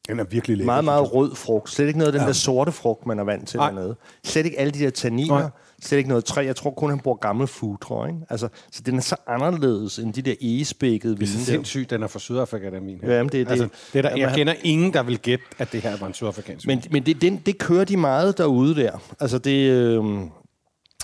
[0.08, 0.66] Den er virkelig lækker.
[0.66, 1.70] Meget, meget rød frugt.
[1.70, 2.26] Slet ikke noget af den ja.
[2.26, 3.70] der sorte frugt, man er vant til Nej.
[3.70, 3.96] dernede.
[4.24, 5.38] Slet ikke alle de der tanniner.
[5.38, 5.50] Nej.
[5.82, 6.44] Slet ikke noget træ.
[6.44, 8.20] Jeg tror kun, han bruger gammel food, ikke?
[8.30, 11.44] Altså, så den er så anderledes end de der egespækkede Det er vine der.
[11.44, 13.14] sindssygt, den er fra Sydafrika, den min her.
[13.14, 13.50] Jamen, det er det.
[13.50, 15.96] Altså, det er der, Jamen, jeg han- kender ingen, der vil gætte, at det her
[15.96, 18.98] var en sydafrikansk Men, men det, den, det kører de meget derude der.
[19.20, 19.70] Altså det...
[19.70, 20.04] Øh,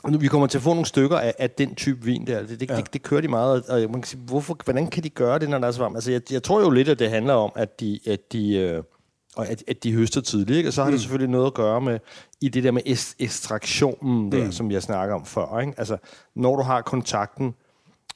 [0.09, 2.47] nu, vi kommer til at få nogle stykker af, af den type vin der.
[2.47, 2.77] Det, det, ja.
[2.77, 3.63] det, det kører de meget.
[3.63, 5.97] Og man kan sige, hvorfor, hvordan kan de gøre det, når der er så varmt?
[5.97, 8.83] Altså, jeg, jeg tror jo lidt, at det handler om, at de, at de, øh,
[9.37, 10.57] og at, at de høster tidligt.
[10.57, 10.69] Ikke?
[10.69, 10.93] Og så har mm.
[10.95, 11.99] det selvfølgelig noget at gøre med
[12.44, 14.52] i det der med est- ekstraktionen der, mm.
[14.52, 15.59] som jeg snakker om før.
[15.61, 15.72] Ikke?
[15.76, 15.96] Altså,
[16.35, 17.54] når du har kontakten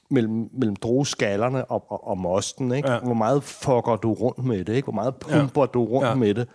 [0.09, 2.91] mellem, mellem drueskallerne og, og, og mosten, ikke?
[2.91, 2.99] Ja.
[2.99, 4.73] Hvor meget fucker du rundt med det?
[4.75, 4.85] Ikke?
[4.85, 5.67] Hvor meget pumper ja.
[5.73, 6.15] du rundt Ja.
[6.15, 6.47] med det?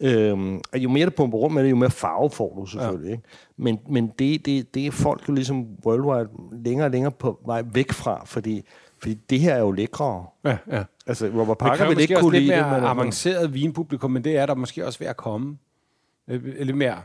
[0.00, 3.08] Øhm, og jo mere du pumper rundt med det, jo mere farve får du selvfølgelig.
[3.08, 3.12] Ja.
[3.12, 3.24] Ikke?
[3.56, 6.28] Men, men det, det, det er folk jo ligesom worldwide
[6.64, 8.64] længere og længere på vej væk fra, fordi,
[8.98, 10.26] fordi det her er jo lækrere.
[10.44, 10.82] Ja, ja.
[11.06, 14.36] Altså, Robert Det Parker vil ikke kunne lide mere det, men avanceret vinpublikum, men det
[14.36, 15.58] er der måske også ved at komme.
[16.28, 16.96] Øh, Lidt mere.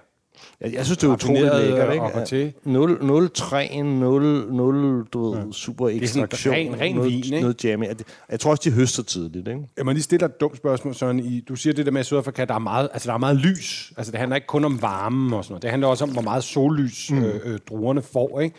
[0.62, 1.94] Jeg, jeg synes, det er utroligt lækkert.
[1.94, 2.06] Ikke?
[2.06, 2.54] op og til.
[2.64, 6.54] 0, 0, 3, 0, 0, du ved, super er sådan ekstraktion.
[6.56, 7.42] ren- ren noget, vin, ikke?
[7.42, 7.86] Noget jammy.
[7.88, 7.96] Jeg,
[8.32, 9.48] jeg tror også, de høster tidligt.
[9.48, 9.62] Ikke?
[9.78, 11.20] Jeg må lige stille dig et dumt spørgsmål, Søren.
[11.20, 13.94] I, du siger det der med, Sydafrika, der er meget, altså, der er meget lys.
[13.98, 15.62] Altså, det handler ikke kun om varmen og sådan noget.
[15.62, 17.24] Det handler også om, hvor meget sollys mm.
[17.24, 18.56] øh, øh, druerne får, ikke?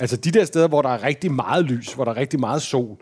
[0.00, 2.62] Altså, de der steder, hvor der er rigtig meget lys, hvor der er rigtig meget
[2.62, 2.96] sol,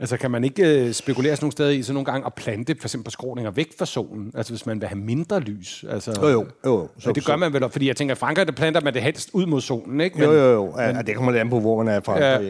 [0.00, 2.76] altså, kan man ikke øh, spekulere sådan nogle steder i, så nogle gange at plante
[2.80, 4.32] for eksempel skråninger væk fra solen?
[4.34, 5.84] Altså, hvis man vil have mindre lys?
[5.90, 6.46] Altså, Jo, jo.
[6.66, 9.02] jo Så, det gør man vel, fordi jeg tænker, at Frankrig, der planter man det
[9.02, 10.24] helst ud mod solen, ikke?
[10.24, 10.74] Jo, jo, jo.
[10.78, 12.18] Ja, men, det kommer lidt an på, hvor man er fra.
[12.18, 12.40] Ja.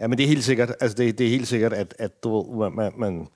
[0.00, 0.06] Ja.
[0.08, 2.70] men det er helt sikkert, altså det, det er helt sikkert, at, at du ved,
[2.70, 3.26] man, man,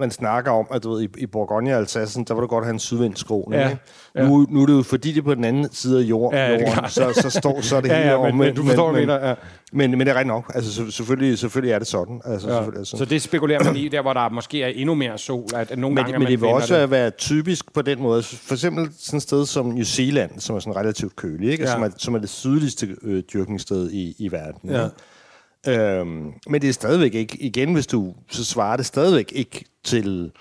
[0.00, 2.64] man snakker om, at du ved, i, i Bourgogne og Alsacen, der var det godt
[2.64, 3.62] have en sydvindskråning.
[3.62, 3.68] Ja,
[4.14, 4.28] Ja, ja.
[4.28, 6.50] Nu, nu er det jo fordi, det er på den anden side af jord, Ja,
[6.50, 8.56] jorden, så, så, står, så er det Ja, hele ja, men, men omvendt.
[8.56, 9.28] du forstår, men, mener.
[9.28, 9.34] Ja.
[9.72, 10.52] men, men det er rigtigt nok.
[10.54, 12.20] Altså, så, selvfølgelig, selvfølgelig er det sådan.
[12.24, 12.64] Altså, Ja.
[12.64, 12.84] sådan.
[12.84, 15.94] Så det spekulerer man i, der hvor der måske er endnu mere sol, at, nogle
[15.94, 16.90] Men, gange, men det vil også det.
[16.90, 18.22] være typisk på den måde.
[18.22, 21.64] For eksempel sådan et sted som New Zealand, som er sådan relativt kølig, ikke?
[21.64, 21.70] Ja.
[21.72, 24.70] Som, er, som er det sydligste øh, dyrkningssted i, i verden.
[24.70, 24.84] Ja.
[24.84, 24.96] ikke?
[25.68, 30.32] Øhm, men det er stadigvæk ikke, igen hvis du, så svarer det stadigvæk ikke til,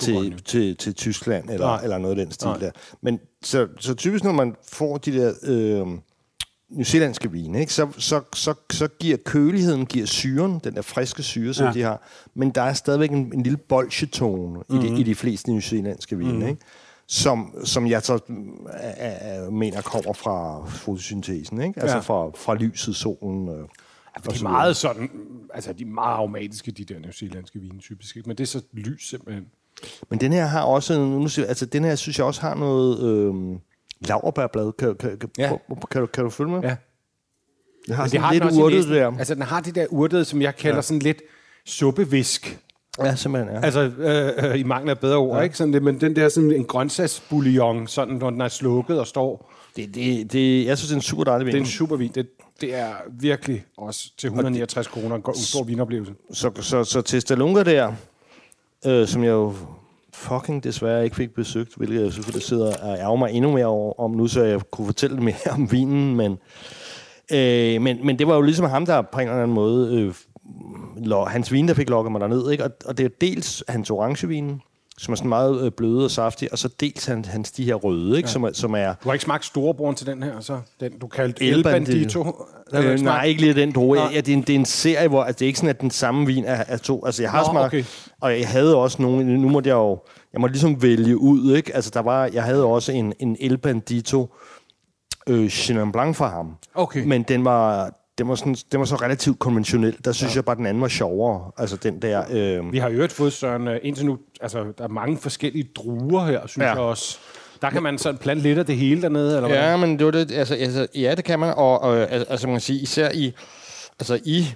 [0.00, 1.82] til, til, til Tyskland eller, Nej.
[1.82, 2.58] eller noget af den stil Nej.
[2.58, 2.70] der.
[3.02, 5.86] Men så, så typisk, når man får de der øh,
[6.70, 11.22] New Zealandske vine, ikke, så, så, så, så giver køligheden, giver syren, den der friske
[11.22, 11.72] syre, som Ja.
[11.72, 12.02] de har,
[12.34, 14.86] men der er stadigvæk en, en lille bolsjetone mm-hmm.
[14.86, 16.48] i, de, i de fleste New Zealandske vine, mm-hmm.
[16.48, 16.62] ikke?
[17.06, 18.18] Som, som jeg så
[18.72, 21.80] er, er, mener kommer fra fotosyntesen, ikke?
[21.80, 22.00] altså Ja.
[22.02, 23.48] fra, fra lyset, solen.
[23.48, 23.68] Øh,
[24.16, 25.10] De er meget sådan,
[25.54, 28.28] altså de er meget aromatiske, de der newzealandske vine typisk, ikke?
[28.28, 29.46] men det er så lys simpelthen.
[30.10, 33.58] Men den her har også, nu altså den her synes jeg også har noget øh,
[34.00, 34.72] laverbærblad.
[34.72, 35.52] Kan, kan, kan, Ja.
[35.68, 35.74] ja.
[35.90, 36.60] kan, du, kan du følge med?
[36.60, 36.76] Ja.
[37.86, 39.16] Det har sådan har lidt den urtet der.
[39.18, 40.82] Altså den har det der urtede, som jeg kalder ja.
[40.82, 41.22] sådan lidt
[41.66, 42.58] suppevisk.
[42.98, 43.60] Ja, simpelthen, ja.
[43.60, 45.42] Altså øh, øh, i mangel af bedre ord, ja.
[45.42, 45.56] ikke?
[45.56, 49.52] Sådan det, men den der sådan en grøntsagsbouillon, sådan når den er slukket og står.
[49.76, 51.54] Det, det, det, jeg synes, det er en super dejlig vin.
[51.54, 52.12] Det er en super vin.
[52.14, 52.26] Det,
[52.60, 56.14] det er virkelig også til 169 kroner en go- en stor vinoplevelse.
[56.32, 57.92] Så, så, så til Stalunga der,
[58.86, 59.54] øh, som jeg jo
[60.14, 64.00] fucking desværre ikke fik besøgt, hvilket jeg selvfølgelig sidder og ærger mig endnu mere over,
[64.00, 66.38] om nu, så jeg kunne fortælle mere om vinen, men,
[67.32, 70.14] øh, men, men det var jo ligesom ham, der på en eller anden måde, øh,
[71.06, 72.64] lo- hans vin, der fik lokket mig derned, ikke?
[72.64, 74.60] Og, og det er dels hans orangevin,
[75.00, 77.74] som er sådan meget øh, bløde og saftig, og så dels hans, hans de her
[77.74, 78.28] røde, ikke?
[78.28, 78.32] Ja.
[78.32, 80.60] Som, er, som er Du har ikke smagt storebroren til den her, så?
[80.80, 82.46] Den, du kaldte El Bandito.
[82.72, 84.00] Øh, ikke nej, ikke lige den droge.
[84.00, 85.80] Ja, det, er en, det er en serie, hvor altså, det er ikke sådan, at
[85.80, 87.06] den samme vin er, er to.
[87.06, 87.84] Altså, jeg har Nå, smagt, okay.
[88.20, 89.98] og jeg havde også nogle, nu måtte jeg jo,
[90.32, 91.74] jeg måtte ligesom vælge ud, ikke?
[91.74, 94.34] Altså, der var, jeg havde også en, en El Bandito
[95.26, 96.56] øh, Chenin Blanc fra ham.
[96.74, 97.04] Okay.
[97.04, 99.96] Men den var, den var, sådan, den var så relativt konventionel.
[100.04, 100.36] Der synes ja.
[100.36, 101.50] jeg bare, den anden var sjovere.
[101.58, 102.24] Altså, den der...
[102.30, 105.68] Øh, Vi har i øvrigt fået, Søren, øh, indtil nu, altså, der er mange forskellige
[105.76, 106.68] druer her, synes ja.
[106.68, 106.70] Ja.
[106.74, 107.18] jeg også.
[107.62, 109.58] Der kan man sådan plante lidt af det hele dernede, eller hvad?
[109.58, 112.46] Ja, men det var det, altså, altså, ja, det kan man, og, og al- altså,
[112.46, 113.32] man kan sige, især i,
[114.00, 114.46] altså, i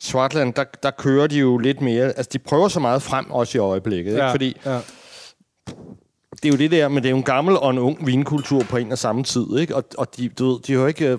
[0.00, 3.58] Swartland, der, der kører de jo lidt mere, altså, de prøver så meget frem også
[3.58, 4.30] i øjeblikket, ikke?
[4.30, 4.78] fordi ja.
[6.32, 8.62] det er jo det der, men det er jo en gammel og en ung vinkultur
[8.62, 9.76] på en og samme tid, ikke?
[9.76, 11.18] Og, og de, du ved, de har jo ikke...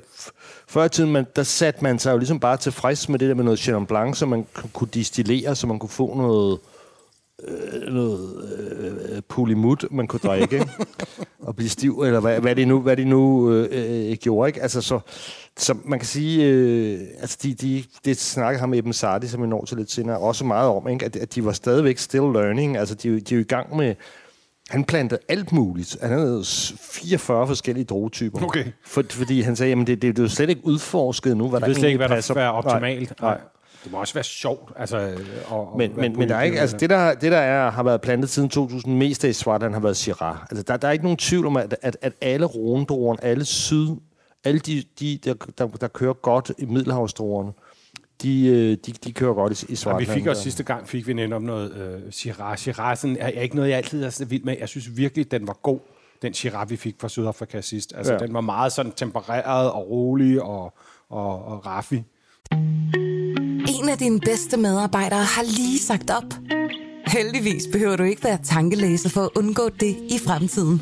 [0.74, 3.36] Før i tiden, man, der satte man sig jo ligesom bare tilfreds med det der
[3.36, 6.60] med noget Chenin Blanc, så man kunne distillere, så man kunne få noget,
[7.48, 8.46] øh, noget
[9.10, 10.70] øh, pulimut, man kunne drikke, ikke?
[11.48, 14.62] og blive stiv, eller hvad, hvad det nu, hvad de nu øh, øh, gjorde, ikke?
[14.62, 15.00] Altså, så,
[15.58, 19.42] så man kan sige, øh, altså de, de, det snakker ham med Ibn Sardi, som
[19.42, 21.06] vi når til lidt senere, også meget om, ikke?
[21.06, 23.96] At, at de var stadigvæk still learning, altså de, de er jo i gang med,
[24.74, 25.98] han plantede alt muligt.
[26.02, 28.44] Han havde s- 44 forskellige drogetyper.
[28.44, 28.66] Okay.
[28.86, 31.60] For, fordi han sagde, at det, det, det er jo slet ikke udforsket nu, hvad
[31.60, 32.36] der slet ikke, hvad passer.
[32.36, 33.22] er optimalt.
[33.22, 33.40] Nej, nej.
[33.84, 34.72] Det må også være sjovt.
[34.78, 35.12] Altså,
[35.48, 38.02] og, Men, men, men der er ikke, altså det der, det der er, har været
[38.02, 40.36] plantet siden 2000 mest af i Swartland har været Syrah.
[40.52, 43.88] Altså der, der er ikke nogen tvivl om, at, at, at alle rondruerne, alle syd,
[44.44, 47.73] alle de, de der, der, der kører godt i middelhavsdruerne, de, øh,
[48.22, 50.08] de, de kører godt i, i Ja, Swartland.
[50.12, 52.60] vi fik også sidste gang, fik vi netop noget øh, Shiraz.
[52.60, 54.56] Shirazen er, er ikke noget, jeg altid er så vild med.
[54.60, 55.80] Jeg synes virkelig, den var god,
[56.22, 57.94] den Shiraz, vi fik fra Sydafrika sidst.
[57.98, 58.18] Altså, ja.
[58.22, 58.26] Ja.
[58.26, 60.74] den var meget sådan tempereret og rolig og,
[61.10, 62.04] og, og raffi.
[63.82, 66.34] En af dine bedste medarbejdere har lige sagt op.
[67.08, 70.82] Heldigvis behøver du ikke være tankelæser for at undgå det i fremtiden.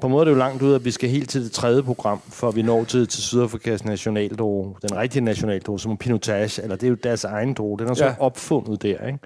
[0.00, 1.82] På en måde er det jo langt ud, at vi skal helt til det tredje
[1.82, 6.76] program, for vi når til, til Sydafrikas nationaldro, den rigtige nationaldro, som er Pinotage, eller
[6.76, 7.76] det er jo deres egen dro.
[7.76, 8.14] Den er så Ja.
[8.20, 9.18] opfundet der, ikke?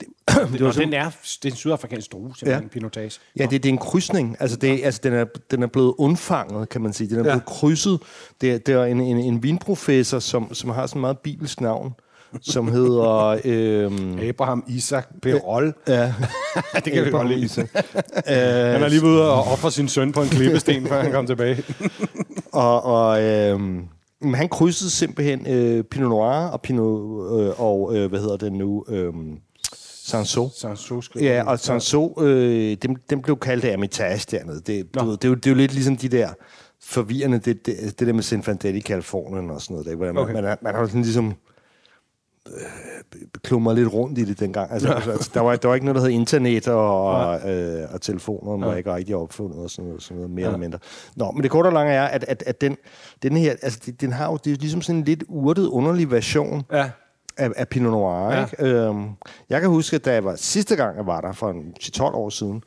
[0.00, 0.08] Det,
[0.52, 1.10] Det og den er,
[1.42, 2.68] det er en sydafrikansk drue, simpelthen, ja.
[2.68, 3.20] Pinotage.
[3.38, 4.36] Ja, det, det er en krydsning.
[4.40, 7.08] Altså, det, altså den, er, den er blevet undfanget, kan man sige.
[7.10, 7.30] Den er Ja.
[7.30, 8.00] blevet krydset.
[8.40, 11.92] Det, er- det er en, en, en vinprofessor, som, som har sådan meget bibelsk navn,
[12.42, 13.40] som hedder...
[13.44, 15.74] Øhm, Abraham Isaac Perol.
[15.88, 16.14] ja,
[16.84, 17.40] det kan vi godt lide.
[17.40, 17.68] Isaac.
[18.26, 21.26] Han er lige ved ude og ofre sin søn på en klippesten, før han kom
[21.26, 21.62] tilbage.
[22.52, 23.84] Og, og øhm,
[24.34, 28.84] han krydsede simpelthen øh, Pinot Noir og Pinot øh, og øh, hvad hedder det nu?
[28.88, 29.12] Øh,
[30.04, 30.48] Sanso.
[30.56, 31.48] Sanso Ja, den.
[31.48, 34.60] og Sanso, øh, dem, dem blev kaldt Hermitage dernede.
[34.66, 36.28] Det, du ved, det, er jo, det er jo lidt ligesom de der
[36.82, 39.84] forvirrende, det, det, det der med Zinfandel i Kalifornien og sådan noget.
[39.84, 39.96] Der, ikke?
[39.96, 40.34] Hvordan man, Okay.
[40.34, 41.34] man, man, man har sådan ligesom
[42.56, 44.72] øh, klumret lidt rundt i det dengang.
[44.72, 45.10] Altså, ja.
[45.10, 48.74] altså, der, var, der var ikke noget, der hed internet, og, øh, og telefoner var
[48.76, 50.48] ikke rigtig opfundet og sådan noget, sådan noget mere ja.
[50.48, 50.78] eller mindre.
[51.16, 52.76] Nå, men det korte og lange er, at, at, at den,
[53.22, 56.62] den her, altså, den har jo, det er ligesom sådan en lidt urtet, underlig version
[56.72, 56.90] Ja.
[57.36, 58.30] af, af Pinot Noir.
[58.30, 58.38] Ja.
[58.38, 58.44] Ja.
[58.44, 58.64] Ikke?
[58.64, 59.08] Øhm,
[59.50, 62.02] jeg kan huske, at da jeg var, sidste gang jeg var der, for en 10-12
[62.02, 62.62] år siden,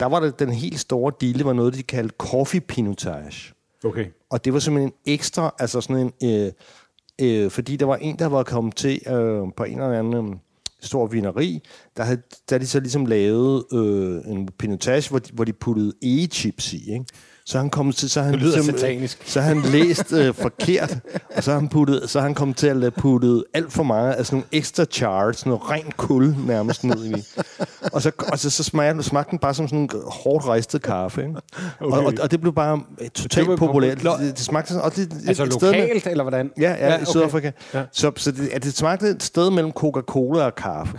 [0.00, 3.52] der var det den helt store deal, det var noget, de kaldte coffee pinotage.
[3.84, 4.06] Okay.
[4.30, 6.52] Og det var simpelthen en ekstra, altså sådan en, øh,
[7.22, 10.36] øh, fordi der var en, der var kommet til øh, på en eller anden øh,
[10.80, 11.62] stor vineri,
[11.96, 15.92] der havde der de så ligesom lavet øh, en pinotage, hvor de, hvor de puttede
[16.02, 17.04] egechips i, ikke?
[17.48, 19.22] Så han kom til, så han Det lyder ligesom, satanisk.
[19.26, 20.98] så han læst øh, forkert,
[21.36, 24.12] og så har han, puttet, så han kommet til at lade puttet alt for meget
[24.12, 27.14] af sådan nogle ekstra sådan noget rent kul nærmest ned i.
[27.92, 31.22] Og så, og så, så smagte, smagte den bare som sådan en hårdt ristet kaffe.
[31.22, 31.34] Ikke?
[31.80, 31.96] Okay.
[31.96, 33.96] Og, og, og, det blev bare øh, totalt var populært.
[33.98, 34.20] populært.
[34.20, 36.50] Det, det smagte sådan, og det, Altså et sted lokalt, eller hvordan?
[36.60, 37.50] Ja, ja, ja i Sydafrika.
[37.74, 37.82] Ja.
[37.92, 40.98] Så, så det, det smagte et sted mellem Coca-Cola og kaffe.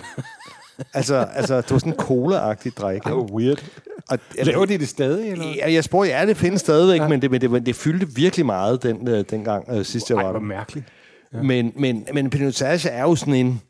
[0.93, 3.03] Altså, altså, det var sådan en cola-agtig drik.
[3.03, 3.65] Det var weird.
[4.09, 5.45] Og, Laver de det stadig, eller?
[5.57, 7.07] Ja, jeg spurgte, ja, det findes stadigvæk, ja.
[7.07, 10.15] men, det, men, det, men det fyldte virkelig meget den, øh, dengang, øh, sidst jeg
[10.17, 10.45] Ej, var hvor der.
[10.45, 10.85] mærkeligt.
[11.33, 11.41] Ja.
[11.41, 13.61] Men, men, men Pinotage er jo sådan en...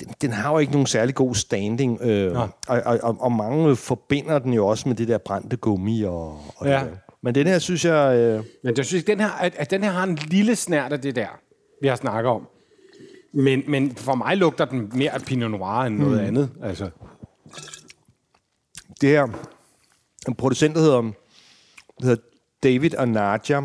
[0.00, 3.76] Den, den har jo ikke nogen særlig god standing, øh, og, og, og, og mange
[3.76, 6.02] forbinder den jo også med det der brændte gummi.
[6.02, 6.72] Og, og Ja.
[6.72, 6.96] det der.
[7.22, 8.16] Men den her, synes jeg...
[8.16, 11.00] Øh, Men jeg synes, den her, at, at den her har en lille snært af
[11.00, 11.26] det der,
[11.82, 12.46] vi har snakket om.
[13.36, 16.26] Men, men for mig lugter den mere af Pinot Noir end noget Hmm.
[16.26, 16.50] andet.
[16.62, 16.90] Altså.
[19.00, 19.28] det her...
[20.28, 21.12] En producent, der hedder, der
[22.02, 22.22] hedder
[22.62, 23.60] David og Nadja,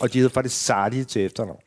[0.00, 1.60] og de hedder faktisk Sadi til efternavn.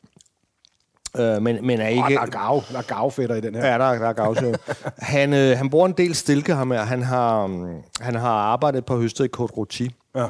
[1.17, 2.01] Øh, men, men er ikke...
[2.15, 3.65] der er gav, der er gavfætter i den her.
[3.67, 4.53] Ja, der, er- der er gavsø.
[4.97, 6.81] han, øh, han bruger en del stilke, ham her.
[6.81, 9.87] Han har, um, han har arbejdet på høstet i Côte Rôti.
[10.15, 10.27] Ja.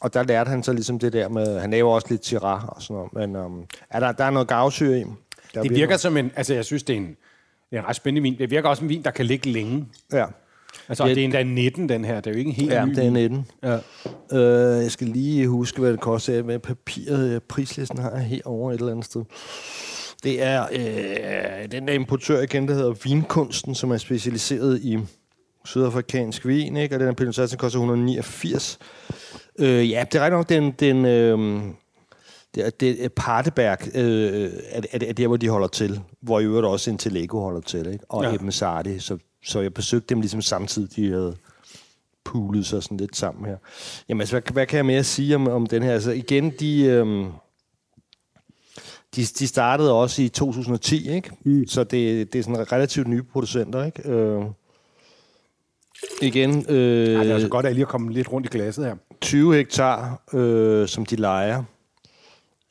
[0.00, 1.60] Og der lærte han så ligesom det der med...
[1.60, 3.12] Han laver også lidt Syrah og sådan noget.
[3.30, 5.04] Men um, er der, der er noget gavsyre i.
[5.62, 7.16] Der Det virker som en, altså jeg synes, det er en,
[7.72, 8.38] en ret spændende vin.
[8.38, 9.86] Det virker også som en vin, der kan ligge længe.
[10.12, 10.24] Ja,
[10.88, 11.10] Altså, Ja.
[11.14, 12.14] det er endda 19, den her.
[12.20, 12.94] Det er jo ikke en helt ja ny.
[12.94, 13.46] det er 19.
[13.62, 13.78] Ja.
[14.32, 17.42] Øh, jeg skal lige huske, hvad det koster med papiret.
[17.42, 19.24] Prislisten har jeg herovre et eller andet sted.
[20.24, 24.98] Det er øh, den der importør igen, der hedder Vinkunsten, som er specialiseret i
[25.64, 26.94] sydafrikansk vin, ikke?
[26.94, 28.78] og den her Pinotage koster 189.
[29.58, 31.62] Øh, ja, det er ret nok, den, den, øh,
[32.56, 36.40] det er, det er Parteberg, øh, er, er, er der, hvor de holder til, hvor
[36.40, 38.04] i øvrigt også Intellego holder til, ikke?
[38.08, 38.34] og Ja.
[38.34, 41.36] Ebben Sardi, så, så jeg besøgte dem ligesom samtidig, de havde
[42.24, 43.56] poolet sig sådan lidt sammen her.
[44.08, 45.92] Jamen altså, hvad, hvad kan jeg mere sige om, om den her?
[45.92, 47.24] Altså igen, de, øhm,
[49.16, 51.30] de, de startede også i 2010, ikke?
[51.44, 51.66] Mm.
[51.66, 54.08] Så det, det er sådan relativt nye producenter, ikke?
[54.10, 54.44] Øh,
[56.22, 58.84] igen, øh, Ej, det er altså godt at lige at komme lidt rundt i glasset
[58.84, 58.94] her.
[59.20, 61.64] 20 hektar, øh, som de leger.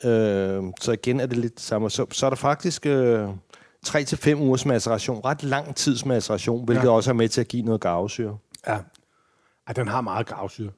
[0.06, 1.90] Øh, så igen er det lidt det samme.
[1.90, 3.30] Så, så er der faktisk øh,
[3.88, 5.22] 3-5 ugers maceration.
[5.26, 6.90] Ret lang tids maceration, hvilket Ja.
[6.90, 6.96] ja.
[6.96, 8.38] også er med til at give noget garvesyre.
[8.68, 8.78] Ja.
[9.68, 10.70] Ej, den har meget gravsyre.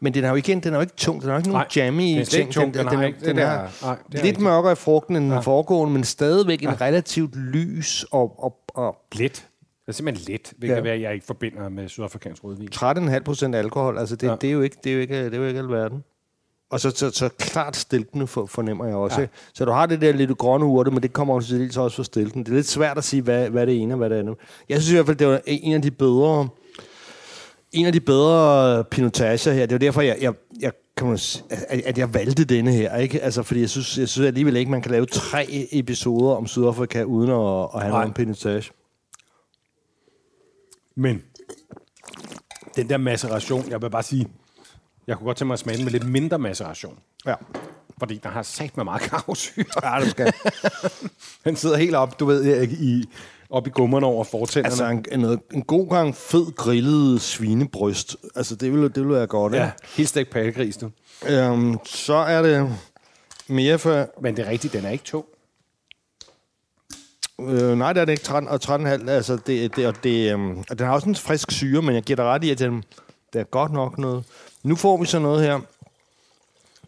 [0.00, 1.66] Men den er jo igen, den er jo ikke tung, den er jo ikke nogen
[1.76, 4.24] jammy den er slet ikke tung, den har er- ikke det der- nej, er lidt
[4.24, 4.40] rigtigt.
[4.42, 5.34] mørkere i frugten end Ja.
[5.34, 9.32] den foregående, men stadigvæk en relativt lys og, og, og Let.
[9.32, 10.94] Det er simpelthen let, hvilket Ja.
[10.94, 11.00] ja.
[11.00, 12.68] jeg ikke forbinder med sydafrikansk rødvin.
[12.74, 13.98] 13,5 procent alkohol.
[13.98, 14.30] Altså det, Ja.
[14.32, 14.36] ja.
[14.40, 16.04] det, er jo ikke, det, er jo ikke, det er jo ikke alverden.
[16.74, 19.20] Og så, så, så klart stilkende for, fornemmer jeg også.
[19.20, 19.26] Ja.
[19.52, 21.96] Så du har det der lidt grønne urte, men det kommer også til dels også
[21.96, 22.44] fra stilken.
[22.44, 24.36] Det er lidt svært at sige, hvad, hvad det ene og hvad det andet.
[24.68, 26.48] Jeg synes i hvert fald, det var en af de bedre
[27.72, 29.66] en af de bedre pinotager her.
[29.66, 31.18] Det er derfor, jeg, jeg, jeg kan man,
[31.50, 32.96] at, at jeg valgte denne her.
[32.96, 33.20] Ikke?
[33.20, 37.02] Altså, fordi jeg synes, jeg synes alligevel ikke, man kan lave tre episoder om Sydafrika
[37.02, 38.00] uden at, at have Nej.
[38.00, 38.70] noget pinotage.
[40.96, 41.22] Men
[42.76, 44.26] den der maceration, jeg vil bare sige,
[45.06, 46.98] jeg kunne godt tænke mig at smage den med lidt mindre maceration.
[47.26, 47.34] Ja.
[47.98, 49.64] Fordi der har sat med meget gravsyre.
[49.82, 50.32] Ja, det skal.
[51.44, 53.04] Den sidder helt op, du ved, i,
[53.50, 54.70] op i gummerne over fortænderne.
[54.70, 58.16] Altså en, en, en god gang fed grillet svinebryst.
[58.34, 59.76] Altså det ville, det ville være godt, ja, ikke?
[59.96, 60.90] helt stegt pattegris, du.
[61.26, 62.78] Øhm, så er det
[63.48, 64.08] mere for...
[64.22, 65.24] Men det er rigtigt, den er ikke tung.
[67.40, 68.24] Øh, nej, det er det ikke.
[68.24, 69.10] 13 og 13,5.
[69.10, 72.02] Altså det, det, og det, øhm, og den har også en frisk syre, men jeg
[72.02, 72.84] giver dig ret i, at den,
[73.32, 74.24] det er godt nok noget.
[74.64, 75.60] Nu får vi så noget her.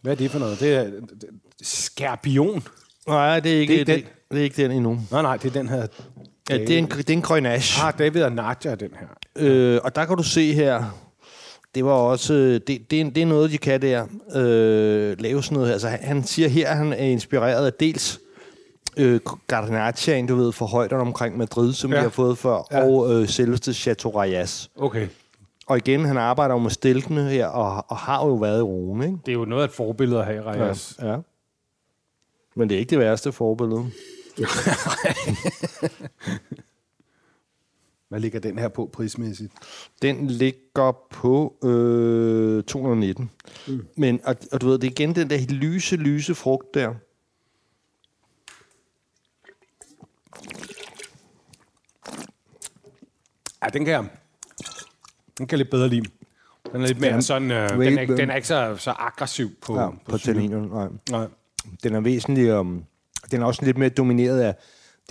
[0.02, 0.60] Hvad er det for noget?
[0.60, 1.28] Det er det- det-
[1.62, 2.62] skorpion.
[3.08, 5.00] Nej, det er ikke, Det er ikke det, det, det er ikke den endnu.
[5.10, 5.86] Nej, nej, det er den her.
[6.50, 7.84] Ja, det er en, det er en Grenache.
[7.86, 9.06] Ah, David og Nadja er den her.
[9.36, 10.98] Øh, og der kan du se her,
[11.74, 15.42] det var også, øh, det, det, er, det er noget, de kan der, øh, lave
[15.42, 15.72] sådan noget her.
[15.72, 18.20] Altså, han, han siger her, at han er inspireret af dels
[18.96, 21.96] øh, Garnachaen, du ved, for højderne omkring Madrid, som ja.
[21.98, 22.78] Vi har fået før, Ja.
[22.78, 22.84] ja.
[22.84, 24.70] og øh, selveste Chateau Rayas.
[24.76, 25.06] Okay.
[25.66, 29.04] Og igen, han arbejder jo med stilkene her, og, og har jo været i Rome,
[29.04, 29.18] ikke?
[29.26, 30.98] Det er jo noget af et forbillede at have, Rejas.
[31.02, 31.16] Ja.
[32.54, 33.90] Men det er ikke det værste forbillede.
[38.08, 39.52] Hvad ligger den her på prismæssigt?
[40.02, 43.30] Den ligger på øh, 219.
[43.68, 43.86] Mm.
[43.96, 46.94] Men, og, og du ved, det er igen den der lyse, lyse frugt der.
[53.64, 54.08] Ja, den kan jeg,
[55.38, 56.04] den kan jeg lidt bedre lide.
[56.72, 59.50] Den er lidt mere Den- sådan, øh, den, er, den er ikke så, så aggressiv
[59.62, 60.34] på, Ja, på syre.
[60.34, 60.68] tanninerne.
[60.68, 60.88] Nej.
[61.10, 61.26] Nej.
[61.82, 62.84] Den er væsentlig, um,
[63.30, 64.54] den er også lidt mere domineret af,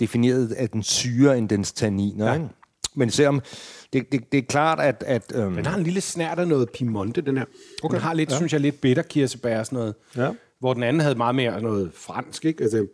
[0.00, 2.26] defineret af den syre end dens tanniner.
[2.26, 2.34] Ja.
[2.34, 2.48] Ikke?
[2.94, 3.42] Men selvom
[3.92, 5.04] det, det, det er klart, at...
[5.06, 7.44] at um, Den har en lille snært af noget piemonte, den her.
[7.82, 7.94] Okay.
[7.94, 8.36] Den har lidt, ja.
[8.36, 9.94] synes jeg, lidt bitter kirsebær og sådan noget.
[10.16, 10.30] Ja.
[10.60, 12.62] Hvor den anden havde meget mere noget fransk, ikke?
[12.62, 12.86] Altså,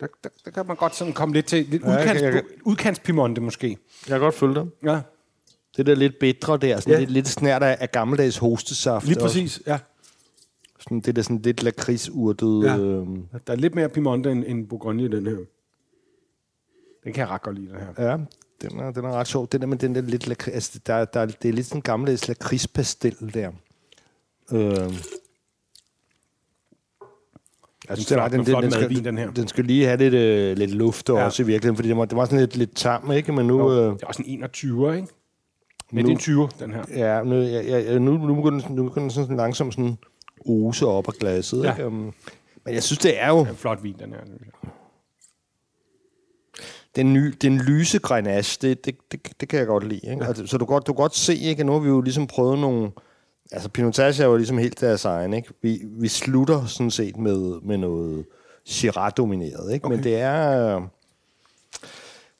[0.00, 2.34] der, der, der kan man godt sådan komme lidt til lidt Ja, jeg udkants, kan-
[2.34, 3.68] jeg udkants piemonte måske.
[3.68, 3.76] jeg
[4.08, 4.66] kan godt følge dig.
[4.84, 5.00] Ja,
[5.78, 6.98] Det der lidt bedre der, sådan Ja.
[7.00, 9.06] lidt, lidt snært af, af gammeldags hostesaft.
[9.06, 9.62] lige præcis.
[9.66, 9.78] Ja.
[10.80, 12.64] Sådan, det der sådan lidt lakridsurtet...
[12.64, 12.76] Ja.
[12.78, 15.36] Øhm, Der er lidt mere piemonte end, end Bourgogne i den her.
[17.04, 18.10] Den kan jeg ret godt lide, den her.
[18.10, 18.16] ja,
[18.68, 19.48] den er, den er ret sjov.
[19.52, 20.54] Den der med den der lidt lakrids...
[20.54, 23.50] Altså, der, der, det er lidt sådan en gammeldags lakridspastel der.
[24.52, 24.94] Øhm.
[27.88, 29.30] Jeg synes, flot- den, en den, den, skal, den her.
[29.30, 31.24] den skal lige have lidt, øh, lidt luft Ja.
[31.24, 33.32] også i virkeligheden, fordi det var, det var sådan lidt, lidt tam, ikke?
[33.32, 33.70] Men nu...
[33.72, 35.08] Øh, Det er også en 21'er, ikke?
[35.92, 36.84] Men Nu- det er en 20, den her.
[36.96, 39.98] ja, nu, ja, ja, nu, nu begynder den- nu begynder den sådan langsomt sådan
[40.46, 41.72] ose op af glasset, Ja.
[41.72, 41.86] ikke?
[41.86, 42.12] Um,
[42.64, 43.38] men jeg synes, det er jo...
[43.44, 44.20] En flot vin, den her.
[46.96, 50.00] den, ny, den lyse grenache, det, det, det, det kan jeg godt lide.
[50.10, 50.22] Ikke?
[50.22, 50.28] Ja.
[50.28, 51.60] Altså, så du kan godt, du kan godt se, ikke?
[51.60, 52.90] at nu har vi jo ligesom prøvet nogle...
[53.52, 55.34] Altså, Pinotage er jo ligesom helt deres egen.
[55.34, 55.48] Ikke?
[55.62, 58.24] Vi, vi slutter sådan set med, med noget
[58.64, 59.72] Shiraz-domineret.
[59.72, 59.84] Ikke?
[59.86, 59.94] Okay.
[59.96, 60.80] Men det er...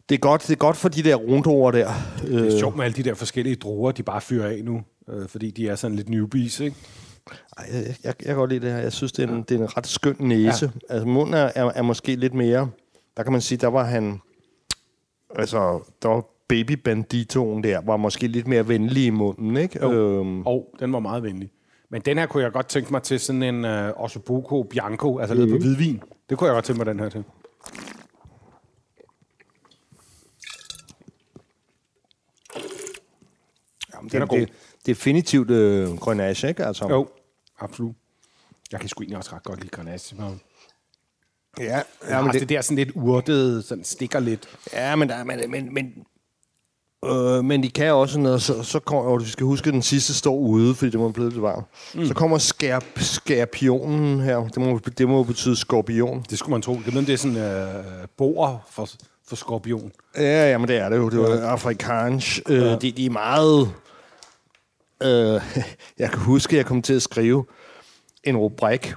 [0.08, 1.90] øh, Det er, godt, det er godt for de der rundord der.
[2.22, 4.82] Det er sjovt med alle de der forskellige druer, de bare fyrer af nu.
[5.08, 6.76] Øh, fordi de er sådan lidt newbies, ikke?
[7.58, 8.80] Ej, jeg, jeg, jeg kan godt lide det her.
[8.80, 10.72] Jeg synes, det er en, det er en ret skøn næse.
[10.90, 10.94] Ja.
[10.94, 12.70] Altså, munden er, er, er måske lidt mere...
[13.16, 14.20] Der kan man sige, der var han...
[15.36, 19.78] Altså, der var baby banditoen der, var måske lidt mere venlig i munden, ikke?
[19.82, 19.92] Jo.
[19.92, 21.50] Øhm, Og den var meget venlig.
[21.90, 25.34] Men den her kunne jeg godt tænke mig til sådan en uh, Ossobuco Bianco, altså
[25.34, 26.02] lavet på hvidvin.
[26.30, 27.24] Det kunne jeg godt tænke mig den her til.
[34.12, 34.38] Den er god.
[34.38, 34.48] det,
[34.86, 36.64] definitivt øh, Grenache, ikke?
[36.64, 37.08] Altså, Jo,
[37.60, 37.94] absolut.
[38.72, 40.16] Jeg kan sgu egentlig også ret godt lide Grenache.
[40.16, 40.40] Men
[41.58, 44.48] Ja, ja, men det, det, der sådan lidt urtet, sådan stikker lidt.
[44.72, 45.92] ja, men, der, men, men, men,
[47.04, 49.82] øh, men de kan også noget, så, så kommer, og du skal huske, at den
[49.82, 51.66] sidste står ude, fordi det må blive lidt varmt.
[51.94, 52.06] Mm.
[52.06, 56.24] Så kommer skærp, skærpionen her, det må, det må betyde skorpion.
[56.30, 56.74] Det skulle man tro.
[56.74, 57.84] Det, det er sådan øh,
[58.16, 58.88] boer for,
[59.28, 59.92] for skorpion.
[60.16, 61.08] Ja, ja, men det er det jo.
[61.10, 61.40] Det var ja.
[61.40, 62.40] afrikansk.
[62.48, 62.76] Øh, ja.
[62.76, 63.72] de, de er meget...
[65.02, 65.40] Øh,
[65.98, 67.46] jeg kan huske, at jeg kom til at skrive
[68.24, 68.94] en rubrik.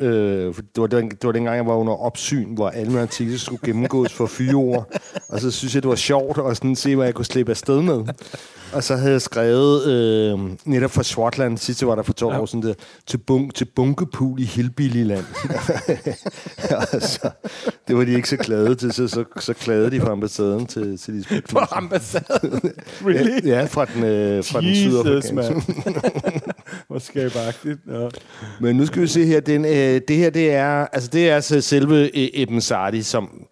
[0.00, 3.02] Øh, for det, var den, det var dengang, jeg var under opsyn, hvor alle mine
[3.02, 4.92] artikler skulle gennemgås for fire år.
[5.28, 7.82] Og så synes jeg, det var sjovt at sådan se, hvad jeg kunne slippe afsted
[7.82, 8.04] med.
[8.72, 12.40] Og så havde jeg skrevet øh, netop fra Swartland, sidste var der for to ja.
[12.40, 12.74] år siden, der,
[13.06, 15.24] til, bunk, til bunkepul i Hillbillyland.
[16.92, 17.30] og så,
[17.88, 20.98] det var de ikke så glade til, så, så, så klagede de fra ambassaden til,
[20.98, 22.60] til de På ambassaden?
[23.04, 23.46] really?
[23.46, 25.62] Ja, ja, fra den, øh, fra den Jesus, sydafrikanske.
[26.88, 27.78] Hvor skabagtigt.
[27.92, 28.08] Ja.
[28.60, 31.34] Men nu skal vi se her, den, øh, det her, det er, altså det er
[31.34, 33.46] altså selve øh, Eben Sardi, som,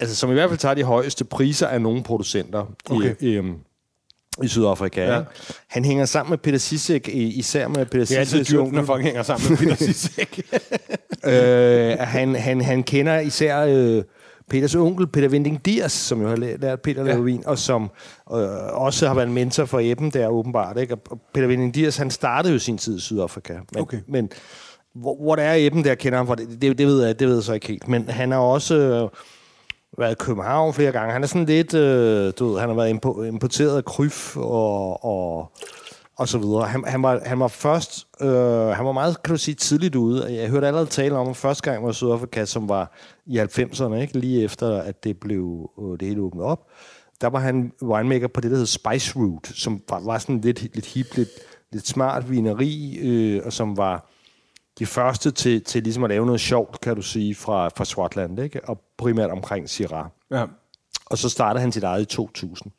[0.00, 3.14] altså, som i hvert fald tager de højeste priser af nogle producenter Okay.
[3.20, 3.44] i, øh,
[4.42, 5.04] i Sydafrika.
[5.14, 5.20] Ja.
[5.68, 8.84] Han hænger sammen med Peter Sissek, i- især med Peter Det er altid dyrt, når
[8.84, 10.40] folk hænger sammen med Peter Sissek.
[11.24, 14.02] øh, han, han, han kender især øh,
[14.52, 17.22] Peters onkel, Peter Vinding Dias, som jo har lært, Peter at lave Ja.
[17.24, 17.82] vin, og som
[18.32, 18.38] øh,
[18.72, 20.78] også har været en mentor for Eben der åbenbart.
[20.78, 20.96] Ikke?
[21.10, 23.52] Og Peter Vinding Dias, han startede jo sin tid i Sydafrika.
[23.72, 23.98] Men, Okay.
[24.08, 24.30] men
[24.94, 27.28] hvor, hvor det er Eben, der kender ham fra, det, det, det, ved jeg, det
[27.28, 27.88] ved jeg så ikke helt.
[27.88, 29.08] Men han har også øh,
[29.98, 31.12] været i København flere gange.
[31.12, 35.04] Han er sådan lidt, øh, du ved, han har været impo- importeret af Kryf og,
[35.04, 35.52] og,
[36.16, 36.64] og så videre.
[36.64, 38.28] Han, han, var, han var først, øh,
[38.68, 40.34] han var meget, kan du sige, tidligt ude.
[40.34, 42.92] Jeg hørte allerede tale om, at første gang var Sydafrika, som var
[43.26, 44.18] i 90'erne, ikke?
[44.18, 46.66] lige efter, at det blev øh, det hele åbnet op.
[47.20, 50.74] Der var han winemaker på det, der hed Spice Root, som var, var sådan lidt,
[50.74, 51.28] lidt hip, lidt,
[51.72, 54.08] lidt smart vineri, øh, og som var
[54.78, 58.40] de første til, til ligesom at lave noget sjovt, kan du sige, fra, fra Swartland,
[58.40, 58.68] ikke?
[58.68, 60.06] og primært omkring Syrah.
[60.30, 60.44] ja.
[61.06, 62.72] Og så startede han sit eget i 2000.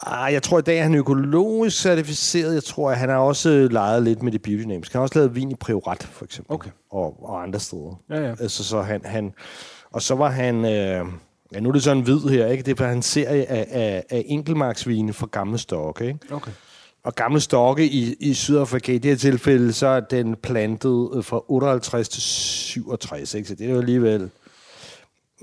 [0.00, 2.54] Ah, jeg tror i dag er han økologisk certificeret.
[2.54, 4.92] Jeg tror, at han har også leget lidt med det biodynamiske.
[4.92, 6.54] Han har også lavet vin i Priorat, for eksempel.
[6.54, 6.70] Okay.
[6.90, 8.00] Og, og andre steder.
[8.10, 8.30] Ja, ja.
[8.40, 9.32] Altså, så han, han,
[9.92, 10.64] Og så var han...
[10.64, 11.06] Øh,
[11.52, 12.62] ja, nu er det sådan en hvid her, ikke?
[12.62, 16.18] Det var en serie af, af, af enkeltmarksvine fra gamle stokke, ikke?
[16.30, 16.52] Okay.
[17.04, 21.24] Og gamle stokke i, i Sydafrika, i det her tilfælde, så er den plantet øh,
[21.24, 23.48] fra 58 til 67, ikke?
[23.48, 24.30] Så det er jo alligevel...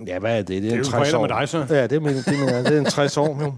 [0.07, 0.63] Ja, hvad er det?
[0.63, 1.21] Det er, jo en på 60 alder år.
[1.27, 1.65] med dig, så.
[1.69, 3.53] Ja, det er, min, det er, min, det er en 60 år, jo.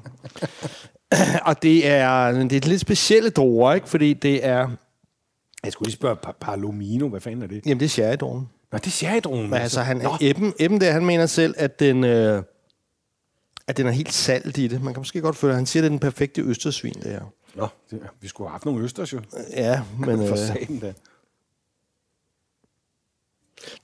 [1.49, 3.89] og det er, det er et lidt specielle druer, ikke?
[3.89, 4.69] Fordi det er...
[5.63, 7.65] Jeg skulle lige spørge pa- Palomino, hvad fanden er det?
[7.65, 8.49] Jamen, det er sherrydruen.
[8.71, 9.49] Nå, det er sherrydronen.
[9.49, 12.43] Men altså, han, Nå, Eben, Eben der, han mener selv, at den, øh,
[13.67, 14.81] at den er helt salt i det.
[14.83, 17.11] Man kan måske godt føle, at han siger, at det er den perfekte østersvin, det
[17.11, 17.21] her.
[17.55, 19.21] Nå det, vi skulle have haft nogle østers jo.
[19.55, 20.93] Ja, men For øh, sagen da.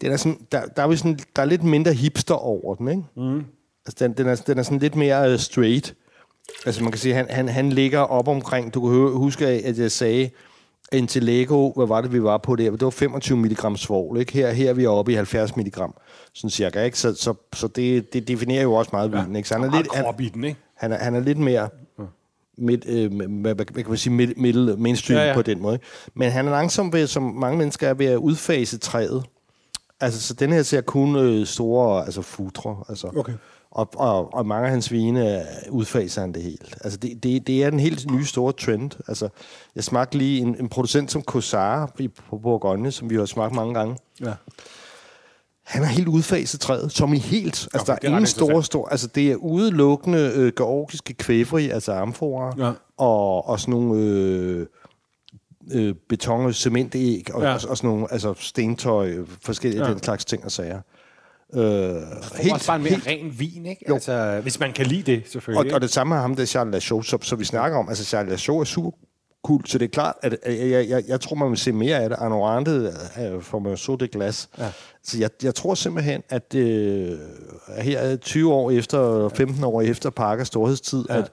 [0.01, 2.88] Den er sådan, der, der, er vi sådan, der er lidt mindre hipster over den,
[2.88, 3.03] ikke?
[3.15, 3.45] Mm.
[3.86, 5.95] Altså, den, den, er, den er sådan lidt mere uh, straight.
[6.65, 9.91] Altså, man kan sige, han, han, han ligger op omkring, du kan huske, at jeg
[9.91, 10.29] sagde,
[10.91, 12.71] indtil Lego, hvad var det, vi var på der?
[12.71, 14.34] Det var 25 mg svovl, ikke?
[14.34, 15.73] Her, her er vi oppe i 70 mg,
[16.34, 16.99] sådan cirka, ikke?
[16.99, 19.47] Så, så, så det, det definerer jo også meget vinen, ikke?
[19.47, 20.59] Så han er, lidt, han, i den, ikke?
[20.77, 21.69] han, er, han er lidt mere
[22.57, 25.27] midt, øh, hvad, hvad, kan man sige, midt, middle, mainstream ja.
[25.27, 25.34] ja.
[25.34, 25.75] på den måde.
[25.75, 25.86] ikke?
[26.13, 29.23] Men han er langsom ved, som mange mennesker er ved at udfase træet.
[30.02, 32.78] Altså, så den her ser kun øh, store altså futre.
[32.89, 33.08] Altså.
[33.18, 33.34] Okay.
[33.72, 36.78] Og, og, og mange af hans vine øh, udfaser han det helt.
[36.84, 38.91] Altså, det, det, det er den helt nye store trend.
[39.08, 39.30] Altså,
[39.76, 41.22] jeg smagte lige en, en producent som
[41.99, 43.97] i- på Bourgogne, som vi har smagt mange gange.
[44.22, 44.34] Ja.
[45.64, 47.68] Han har helt udfaset træet, som i helt.
[47.74, 48.91] Altså, Okay, der er ingen store, store...
[48.91, 52.72] Altså, det er udelukkende øh, georgiske kvæfri, altså amforer, Ja.
[52.97, 54.68] og, og sådan nogle øh,
[55.72, 57.47] øh, beton- og cementæg, og, Ja.
[57.53, 59.89] og, og sådan nogle altså, stentøj, forskellige Ja.
[59.91, 60.82] den slags ting og sager.
[61.53, 61.62] Øh,
[62.38, 63.86] Helt, også bare en mere helt, ren vin, ikke?
[63.89, 63.93] Jo.
[63.93, 65.74] Altså, hvis man kan lide det, og, selvfølgelig.
[65.74, 67.89] og det samme har ham, der Charles Lachaux, som, som vi snakker om.
[67.89, 68.91] Altså, Charles Lachaux er super
[69.45, 71.72] cool, så det er klart, at at jeg, jeg, jeg, jeg tror, man vil se
[71.72, 72.16] mere af det.
[72.20, 74.49] Arnorandet øh, får man så det glas.
[74.57, 74.72] Ja.
[75.03, 77.18] Så jeg, jeg tror simpelthen, at øh,
[77.78, 81.18] her er 20 år efter, 15 år efter Parkers storhedstid, ja.
[81.18, 81.30] at,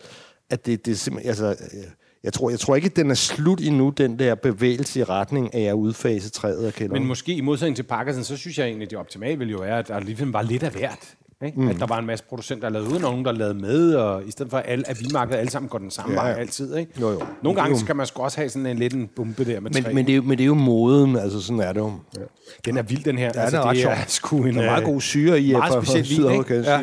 [0.51, 1.29] at det, det er simpelthen...
[1.29, 1.85] Altså, øh,
[2.25, 5.55] jeg tror, jeg tror ikke, at den er slut endnu, den der bevægelse i retning
[5.55, 7.01] af at udfase træet af kælderen.
[7.03, 9.59] Men måske i modsætning til Parkinson, så synes jeg egentlig, at det optimale ville jo
[9.59, 11.14] være, at der ligesom var lidt af hvert.
[11.47, 11.61] Ikke?
[11.61, 11.69] Mm.
[11.69, 14.23] At der var en masse producenter, der lavede uden, og nogen, der lavede med, og
[14.27, 16.37] i stedet for, at, alle, at vinmarkedet alle sammen går den samme Ja, vej ja.
[16.37, 16.77] altid.
[16.77, 16.93] Ikke?
[17.01, 17.21] Jo, jo.
[17.43, 19.83] Nogle gange kan man sgu også have sådan en lidt en bombe der med men,
[19.85, 19.93] træ.
[19.93, 21.93] men, det er, jo- men det er jo moden, altså sådan er det jo.
[22.16, 22.23] Ja.
[22.64, 23.31] Den er vild, den her.
[23.35, 24.11] Ja, altså, det er det er sjovt.
[24.11, 26.55] sgu en Der er meget øh, god syre i, meget fra- fra speciel vin, ikke?
[26.55, 26.81] Ja.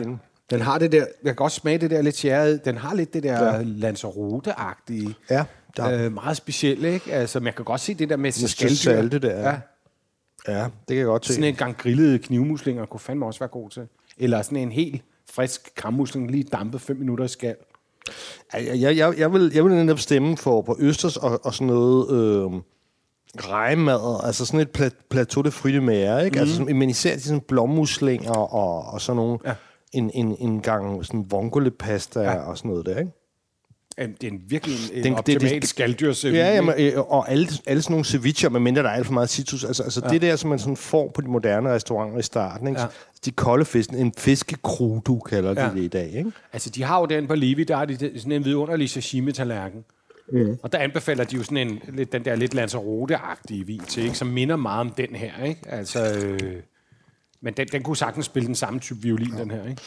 [0.49, 2.65] Den har det der, jeg kan godt smage det der lidt sherret.
[2.65, 3.61] Den har lidt det der ja.
[3.63, 5.13] Lanzarote-agtige.
[5.29, 5.43] Ja,
[5.77, 7.13] der, Øh, meget specielt, ikke?
[7.13, 8.75] Altså, men jeg kan godt se det der med skalddyr.
[8.75, 9.55] salte der, ja.
[10.47, 10.63] Ja.
[10.63, 11.33] det kan jeg godt se.
[11.33, 13.87] Sådan en gang grillede knivmuslinger kunne fandme også være god til.
[14.17, 17.55] Eller sådan en helt frisk kammusling, lige dampet 5 minutter i skal.
[18.53, 21.67] Jeg, jeg, jeg, jeg, vil, jeg vil netop stemme for på Østers og, og sådan
[21.67, 22.61] noget øh,
[23.49, 26.35] rejmad, altså sådan et pla, plateau de fruits de mer, ikke?
[26.35, 26.39] Mm.
[26.39, 29.53] Altså, sådan- men især de sådan blommuslinger og, og sådan nogle, Ja.
[29.95, 32.35] En, en, en gang sådan vongole-pasta Ja.
[32.35, 33.11] og sådan noget der, ikke?
[33.97, 36.99] Øh, Det er en virkelig en, en Den- det- optimal det- skalddyrs Ja, jamen, øh,
[37.11, 39.63] og alle, alle sådan nogle cevicher, medmindre der er alt for meget citrus.
[39.63, 40.09] Altså, altså ja.
[40.09, 42.67] det der, som man sådan får på de moderne restauranter i starten.
[42.67, 42.79] Ikke?
[42.79, 42.85] Ja.
[42.85, 42.91] Ja.
[43.25, 45.67] De kolde fisk, en fiskekrudu kalder de Ja.
[45.67, 45.73] ja.
[45.73, 46.07] det i dag.
[46.13, 46.31] Ikke?
[46.53, 49.83] Altså, de har jo den på Levi, der har de det- sådan en vidunderlig sashimi-tallerken.
[50.31, 50.57] Mm.
[50.63, 54.15] Og der anbefaler de jo sådan en, lidt, den der lidt Lanzarote-agtige vin til, ikke?
[54.17, 55.43] som minder meget om den her.
[55.43, 55.61] Ikke?
[55.69, 56.39] Altså, øh,
[57.45, 59.41] men den, den kunne sagtens spille den samme type violin, ja.
[59.41, 59.63] den her.
[59.69, 59.81] Ikke?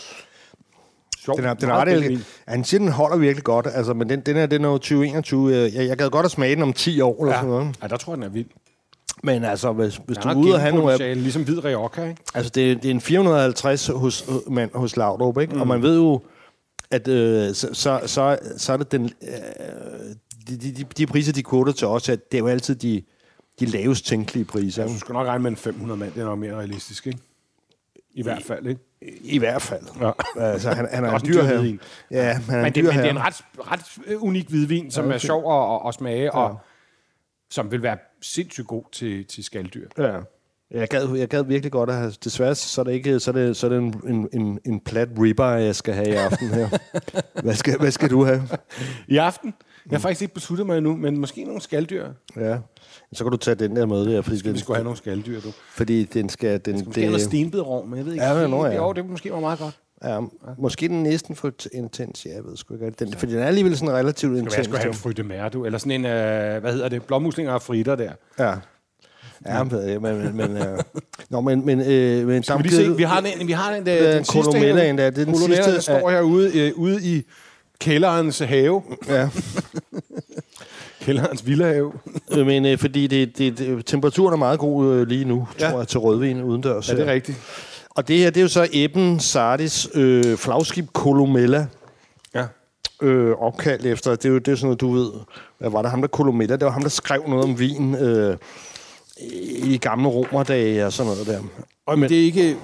[1.19, 2.11] Sjov, Den er, den er ret.
[2.11, 4.75] Ja, han siger, den holder virkelig godt, altså, men den, den er, den er jo
[4.79, 5.55] 2021.
[5.57, 7.59] øh, Jeg, jeg gad godt at smage den om 10 år eller sådan Ja.
[7.59, 7.77] noget.
[7.83, 8.47] ja, der tror jeg, den er vild.
[9.23, 12.23] Men altså, hvis, hvis du er ude og have nogle af Ligesom hvid Rioja, ikke?
[12.35, 15.55] Altså, det, er- det er en 450 hos, mand, hos Laudrup, ikke?
[15.55, 15.61] Mm.
[15.61, 16.21] Og man ved jo,
[16.91, 19.05] at øh, så, så, så, så er det den...
[19.23, 19.29] Øh,
[20.49, 23.03] de, de, de, de priser, de koder til os, at det er jo altid de,
[23.61, 24.83] de lavest tænkelige priser.
[24.83, 25.01] Jeg ikke?
[25.01, 26.13] skal nok regne med en 500 mand.
[26.13, 27.19] Det er nok mere realistisk, ikke?
[28.19, 28.81] I hvert fald, ikke?
[29.23, 29.83] I hvert fald.
[30.01, 30.11] Ja.
[30.37, 31.77] Altså, han, han er Også en dyr her.
[32.11, 34.49] Ja, han er Men en det, dyr men det er en ret, ret øh, unik
[34.49, 35.27] hvidvin, som Ja, er okay.
[35.27, 36.31] sjov at, at, at smage, ja.
[36.31, 36.59] og
[37.51, 39.89] som vil være sindssygt god til, til skalddyr.
[39.99, 40.19] Ja.
[40.71, 42.13] Jeg gad, jeg gad virkelig godt at have...
[42.25, 44.81] Desværre, så er det, ikke, så er det, så er det en, en, en, en
[44.81, 46.69] plat ribeye, jeg skal have i aften her.
[47.43, 48.43] hvad, skal, hvad skal du have?
[49.09, 49.55] I aften?
[49.91, 52.09] Jeg har faktisk ikke besluttet mig endnu, men måske nogle skalddyr.
[52.37, 52.59] Ja.
[53.13, 55.41] Så kan du tage den der med der, fordi, den, Vi skulle have nogle skalddyr,
[55.41, 55.53] du.
[55.71, 56.61] fordi den skal...
[56.65, 58.25] Den, Måske have noget stenbidrov, men jeg ved ikke.
[58.25, 58.77] Ja, men nå, ja.
[58.77, 59.79] Jo, det måske være meget godt.
[60.05, 60.21] Ja,
[60.59, 62.91] måske den næsten for intens, ja, jeg ved sgu ikke.
[62.99, 64.65] Den, fordi den er alligevel sådan relativt Det jeg intens.
[64.65, 65.65] skulle have en frytte mere, du.
[65.65, 68.13] Eller sådan en, øh, hvad hedder det, blommuslinger og fritter der.
[68.39, 68.55] Ja.
[69.47, 70.79] Ja, men, men, men, øh,
[71.31, 72.97] nå, men, men, øh, men Skal vi lige se?
[72.97, 75.37] Vi har den, vi har den, der, Den den sidste Colomellaen der, det er den
[75.37, 77.23] sidste der står her ude, øh, ude i
[77.81, 78.83] kælderens have.
[79.09, 79.29] Ja,
[81.01, 81.93] Kælderens villahave.
[82.33, 85.71] øh, men øh, fordi det, det, det, temperaturen er meget god øh, lige nu, Ja.
[85.71, 86.89] tror jeg, til rødvin udendørs.
[86.89, 87.39] Ja, det er rigtigt.
[87.91, 91.67] Og det her, det er jo så Eben Sardis øh, flagskib Colomella,
[92.35, 92.45] Ja.
[93.03, 94.11] øh, opkaldt efter.
[94.11, 95.11] Det er jo det er sådan noget, du ved.
[95.59, 96.57] Hvad var det ham, der Colomella?
[96.57, 98.37] Det var ham, der skrev noget om vin øh,
[99.65, 101.41] i gamle romerdage og sådan noget der.
[101.87, 102.57] Og men det er ikke...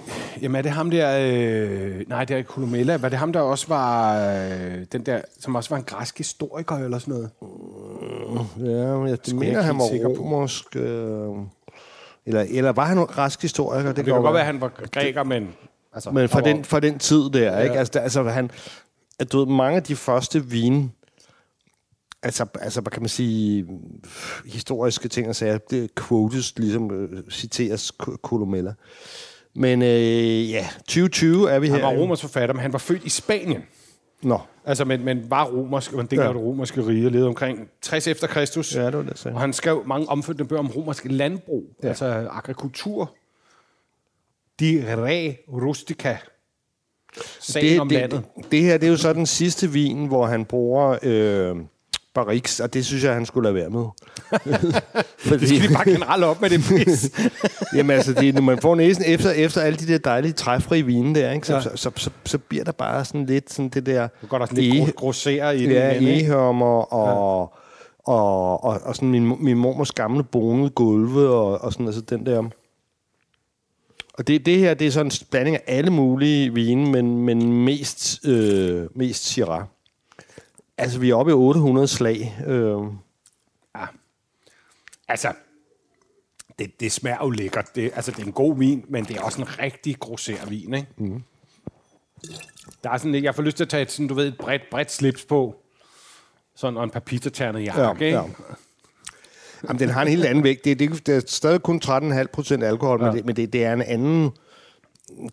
[0.42, 1.18] Jamen, er det ham der...
[1.20, 2.96] Øh, nej, det er ikke Columella.
[2.96, 4.18] Var det ham, der også var...
[4.18, 7.30] Øh, den der, som også var en græsk historiker eller sådan noget?
[8.58, 10.76] Ja, jeg jeg mener, ikke han var romersk...
[10.76, 10.82] Øh,
[12.26, 13.86] eller, eller var han en græsk historiker?
[13.86, 15.48] Det, det kan godt være, at han var græker, men...
[15.92, 17.58] Altså, Men fra den, fra den tid der, ja.
[17.58, 17.78] ikke?
[17.78, 18.50] Altså, der, altså han,
[19.18, 20.92] at du ved, mange af de første vin,
[22.22, 23.66] altså, altså hvad kan man sige,
[24.46, 28.74] historiske ting og sager, det quotes, ligesom øh, citeres Ko- Columella.
[29.54, 31.74] Men øh, ja, 2020 er vi her.
[31.74, 32.00] Han var jo.
[32.00, 33.62] romersk forfatter, men han var født i Spanien.
[34.24, 36.26] Nå, Altså, men, men var romersk, og en del Ja.
[36.28, 38.74] af det romerske rige, levede omkring 60 efter Kristus.
[38.74, 39.34] ja, det var det, sagde.
[39.34, 41.88] Og han skrev mange omfattende bøger om romersk landbrug, ja.
[41.88, 43.14] altså agrikultur.
[44.60, 46.16] De re rustica.
[47.40, 48.22] Sagen om landet.
[48.36, 51.56] det, det her, det er jo så den sidste vin, hvor han bruger øh,
[52.14, 53.84] barriques, og det synes jeg, han skulle lade være med.
[55.18, 57.10] Fordi, Det skal vi bare generelt op med det pis.
[57.76, 61.14] Jamen altså, det, når man får næsen efter, efter alle de der dejlige træfri vine
[61.14, 61.60] der, ikke, så, Ja.
[61.60, 64.08] så, så, så, så bliver der bare sådan lidt sådan det der...
[64.22, 65.74] Du går der sådan lidt E- gro- grosserer i det.
[65.74, 66.24] Ja, igen, ikke?
[66.26, 67.52] ehørmer og,
[68.08, 68.12] ja.
[68.12, 72.26] og, og, og sådan min, min mormors gamle bonede gulve og, og sådan altså den
[72.26, 72.42] der...
[74.18, 77.64] Og det, det her, det er sådan en blanding af alle mulige vine, men, men
[77.64, 79.62] mest, øh, mest Syrah.
[80.78, 82.38] Altså, vi er oppe i 800 slag.
[82.46, 82.78] Øh,
[85.08, 85.32] Altså,
[86.58, 87.76] det, det smager jo lækkert.
[87.76, 90.74] Det, altså, det er en god vin, men det er også en rigtig grosser vin,
[90.74, 90.88] ikke?
[90.96, 91.22] Mm.
[92.84, 94.38] Der er sådan lidt, jeg får lyst til at tage et, sådan, du ved, et
[94.38, 95.56] bredt, bredt slips på.
[96.56, 98.18] Sådan, og en papitaternet jakke, ikke?
[98.18, 98.24] ja.
[99.68, 100.64] Jamen, den har en helt anden vægt.
[100.64, 103.06] Det, det, det er stadig kun 13,5 procent alkohol, ja.
[103.06, 104.30] men, det, men det, det er en anden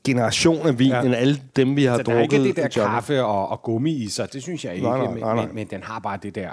[0.03, 1.01] generation af vin, Ja.
[1.01, 2.37] end alle dem, vi har Så der er drukket.
[2.45, 4.33] ikke det der kaffe og, og gummi i sig.
[4.33, 5.45] Det synes jeg ikke, Nej, nej, men, nej, nej.
[5.45, 6.49] Men, men den har bare det der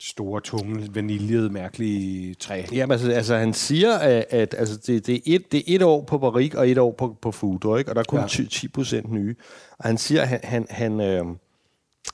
[0.00, 2.62] store, tunge, vaniljede, mærkelige træ.
[2.72, 5.82] Jamen, altså, altså, han siger, at, at altså, det, det, er et, det er et
[5.82, 7.90] år på barrik og et år på, på food, ikke?
[7.90, 8.22] og der er kun Ja.
[8.22, 8.28] ja.
[8.28, 9.34] 10, 10 procent nye.
[9.78, 11.24] Og han siger, at han, han, han, øh,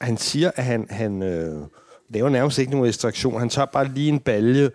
[0.00, 1.62] han, siger, at han, han øh,
[2.10, 3.38] laver nærmest ikke nogen ekstraktion.
[3.40, 4.70] Han tager bare lige en balje.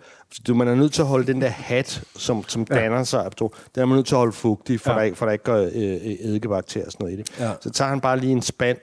[0.47, 2.75] Du, man er nødt til at holde den der hat, som, som Ja.
[2.75, 3.31] danner sig.
[3.39, 4.97] Du, den er man nødt til at holde fugtig, for, Ja.
[4.97, 5.71] der, ikke- for der ikke går øh,
[6.19, 7.39] eddikebakterier og sådan noget i det.
[7.39, 7.51] Ja.
[7.61, 8.77] Så tager han bare lige en spand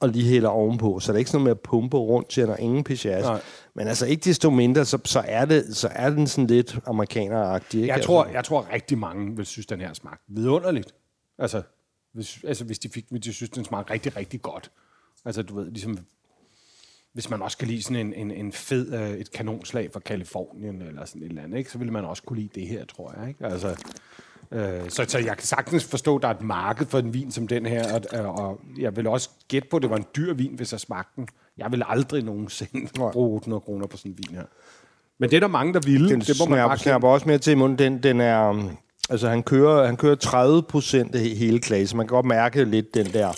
[0.00, 1.00] og lige hælder ovenpå.
[1.00, 3.22] Så der er ikke sådan noget med at pumpe rundt, han, og ingen pichage.
[3.22, 3.40] Nej.
[3.74, 7.80] Men altså ikke desto mindre, så, så, er, det, så er den sådan lidt amerikaneragtig.
[7.80, 7.92] Ikke?
[7.94, 10.94] Jeg tror, altså, jeg tror rigtig mange vil synes, den her smagte vidunderligt.
[11.38, 11.62] Altså,
[12.14, 14.70] hvis, altså, hvis de, fik, hvis de synes, den smagte rigtig, rigtig godt.
[15.24, 15.98] Altså, du ved, ligesom...
[17.12, 20.82] Hvis man også kan lide sådan en, en, en fed, øh, et kanonslag fra Kalifornien,
[20.82, 21.70] eller sådan et eller andet, ikke?
[21.70, 23.28] så ville man også kunne lide det her, tror jeg.
[23.28, 23.46] Ikke?
[23.46, 23.68] Altså,
[24.50, 27.30] øh, så, så jeg kan sagtens forstå, at der er et marked for en vin
[27.30, 30.34] som den her, og, og jeg vil også gætte på, at det var en dyr
[30.34, 31.28] vin, hvis jeg smagte den.
[31.58, 34.44] Jeg vil aldrig nogensinde bruge 800 kroner på sådan en vin her.
[35.18, 36.08] Men det er der mange, der ville.
[36.08, 37.78] den det må man snapper, snapper også mere til i munden.
[37.78, 38.76] Den, den er, um,
[39.10, 41.96] altså han kører, han kører 30 procent af hele klasse.
[41.96, 43.32] Man kan godt mærke lidt den der,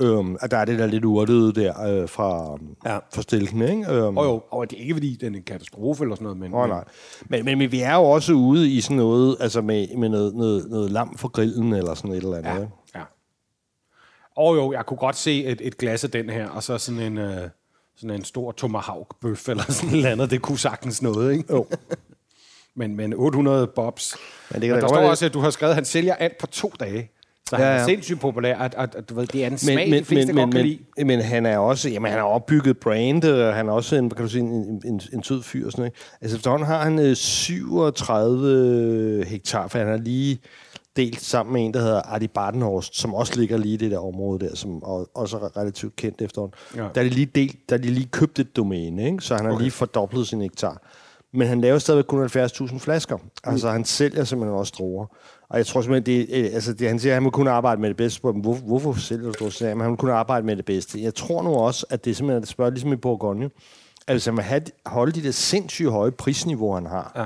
[0.00, 2.98] øhm, at der er det der lidt urtede der øh, fra, Ja.
[3.14, 3.92] fra stilken, ikke?
[3.92, 6.38] Øhm, Og jo, og det er ikke fordi, den er en katastrofe eller sådan noget,
[6.38, 6.84] men, Åh, nej.
[7.26, 10.34] Men, men, men vi er jo også ude i sådan noget, altså med, med noget,
[10.34, 12.50] noget, noget lam for grillen eller sådan et eller andet.
[12.50, 12.72] ja, ikke?
[12.94, 13.02] ja.
[14.36, 17.00] Og jo, jeg kunne godt se et, et glas af den her, og så sådan
[17.00, 17.48] en, øh,
[17.96, 20.30] sådan en stor tomahawk bøf eller sådan et eller andet.
[20.30, 21.52] Det kunne sagtens noget, ikke?
[21.52, 21.66] Jo.
[22.74, 24.16] Men, men 800 bobs.
[24.50, 26.38] Men det kan og der står også, at du har skrevet, at han sælger alt
[26.38, 27.10] på to dage.
[27.52, 27.84] Så han Ja, er ja.
[27.84, 30.44] sindssygt populær, at, at, at du ved, det er en smag, men, de fleste men,
[30.44, 30.78] godt kan lide.
[30.96, 34.10] men, men han er også, jamen han har opbygget brand, og han er også en,
[34.10, 35.66] kan du sige, en, en, en sød fyr.
[35.66, 35.96] og Sådan, ikke?
[36.20, 40.38] Altså efterhånden har han øh, 37 hektar, for han har lige
[40.96, 43.98] delt sammen med en, der hedder Adi Bardenhorst, som også ligger lige i det der
[43.98, 46.54] område der, som og, også er relativt kendt efterhånden.
[46.76, 46.82] Ja.
[46.82, 46.88] Ja.
[46.94, 49.24] Der er de lige delt, der er de lige købt et domæne, ikke?
[49.24, 49.62] så han har okay.
[49.62, 50.82] lige fordoblet sin hektar.
[51.34, 53.18] Men han laver stadigvæk kun 70.000 flasker.
[53.44, 55.06] Altså, han sælger simpelthen også druer.
[55.52, 57.80] Og jeg tror simpelthen, det, øh, altså, det, han siger, at han må kunne arbejde
[57.80, 58.20] med det bedste.
[58.20, 59.50] Hvor, hvor, hvorfor sælger du?
[59.50, 61.02] Så han, "Men han må kunne arbejde med det bedste.
[61.02, 63.50] Jeg tror nu også, at det er simpelthen, at spørge ligesom i Bourgogne,
[64.06, 67.24] at hvis han vil have, holde de der sindssygt høje prisniveau, han har, Ja.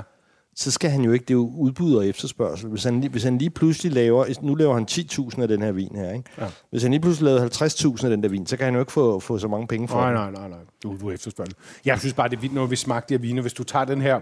[0.55, 2.69] så skal han jo ikke, det er jo udbud og efterspørgsel.
[2.69, 5.71] Hvis han, lige- hvis han lige pludselig laver, nu laver han 10.000 af den her
[5.71, 6.29] vin her, ikke?
[6.37, 6.45] Ja.
[6.69, 8.91] Hvis han lige pludselig lavede 50.000 af den der vin, så kan han jo ikke
[8.91, 10.15] få, få så mange penge for Nej, den.
[10.15, 10.59] nej, nej, nej.
[11.01, 11.57] Du efterspørger det.
[11.85, 13.41] Jeg synes bare, det er vildt, når vi smagte de her viner.
[13.41, 14.19] Hvis du tager den her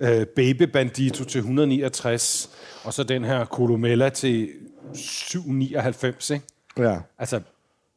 [0.00, 2.50] øh, Baby Bandito til 169,
[2.84, 4.48] og så den her Colomella til
[4.94, 6.44] 799, ikke?
[6.78, 7.40] Ja, Altså,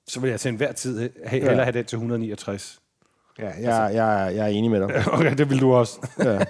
[0.07, 2.79] så vil jeg til enhver tid he- hellere have den til 169.
[3.39, 5.03] ja jeg, jeg, jeg er enig med dig.
[5.13, 6.07] Okay, det vil du også.
[6.19, 6.39] Ja.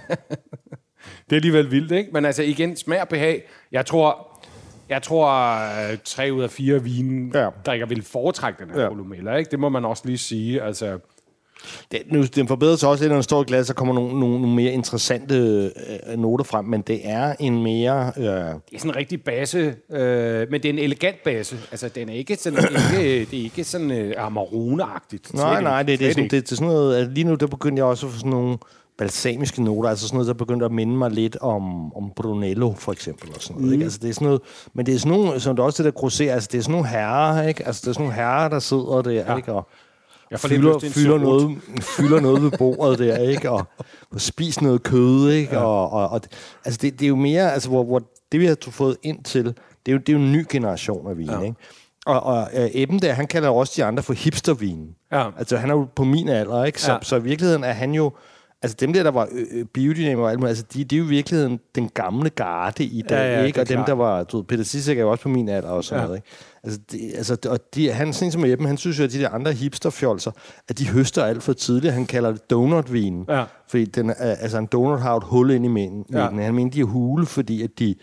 [1.30, 2.10] Det er alligevel vildt, ikke?
[2.14, 3.43] Men altså igen, smag og behag.
[3.72, 4.39] Jeg tror,
[4.89, 5.49] jeg tror,
[5.91, 7.49] øh, tre ud af fire vine Ja.
[7.66, 8.88] drikker vil foretrække den her ja.
[8.88, 9.51] Columella, ikke?
[9.51, 10.62] Det må man også lige sige.
[10.62, 10.99] Altså,
[11.91, 14.20] Det, nu, den forbedrer sig også lidt, når den står i glas, så kommer nogle,
[14.20, 18.11] nogle, nogle mere interessante øh, noter frem, men det er en mere...
[18.18, 21.57] Øh, det er sådan en rigtig base, øh, men det er en elegant base.
[21.72, 22.59] Altså, den er ikke sådan,
[22.99, 25.34] ikke, det er ikke sådan øh, amarone-agtigt.
[25.34, 26.95] nej, nej, det, det, er sådan, det, det er sådan noget...
[26.95, 28.57] at Lige nu, der begyndte jeg også at få sådan nogle
[28.97, 32.91] balsamiske noter, altså sådan noget, der begyndte at minde mig lidt om, om Brunello, for
[32.91, 33.74] eksempel, og sådan noget, mm.
[33.74, 33.84] ikke?
[33.84, 34.41] Altså, det er sådan noget,
[34.74, 36.72] men det er sådan nogle, som det også det der grosser, altså, det er sådan
[36.72, 37.68] nogle herrer, ikke?
[37.68, 39.36] Altså, det er sådan nogle herrer, der sidder der, ja.
[39.36, 39.53] ikke?
[39.53, 39.68] Og
[40.34, 41.58] Jeg får fylder, lyst fylder, noget,
[41.98, 43.52] fylder noget ved bordet der, ikke?
[43.52, 43.66] Og,
[44.12, 45.56] og spiser noget kød, ikke?
[45.56, 45.62] Ja.
[45.62, 46.22] Og, og, og,
[46.66, 49.46] altså, det, det er jo mere, altså, hvor, hvor det vi har fået ind til,
[49.46, 49.56] det
[49.88, 51.42] er jo, det er jo en ny generation af vin, ja.
[51.42, 51.56] ikke?
[52.06, 54.96] Og, og øh, Eben der, han kalder også de andre for hipstervin.
[55.12, 55.30] Ja.
[55.38, 56.82] Altså, han er jo på min alder, ikke?
[56.82, 56.92] Så.
[56.92, 56.98] Ja.
[57.02, 58.12] så i virkeligheden er han jo...
[58.64, 59.66] Altså dem der, der var øh,
[60.09, 63.01] øh, og alt muligt, altså de, de er jo i virkeligheden den gamle garde i
[63.09, 63.61] dag, Ja, ja, ikke?
[63.61, 63.88] Og dem, klart.
[63.88, 66.05] der var, du ved, Peter Sissek er jo også på min alder og sådan Ja.
[66.05, 66.28] noget, ikke?
[66.64, 69.30] Altså, de, altså og de, han, sådan som Eben, han synes jo, at de der
[69.30, 70.32] andre hipsterfjolser,
[70.70, 71.93] at de høster alt for tidligt.
[71.93, 73.26] Han kalder det donutvin.
[73.30, 73.43] Ja.
[73.68, 76.05] Fordi den, er- altså en donut har et hul ind i midten.
[76.14, 76.30] Ja.
[76.30, 77.95] Han mener, de er hule, fordi at de,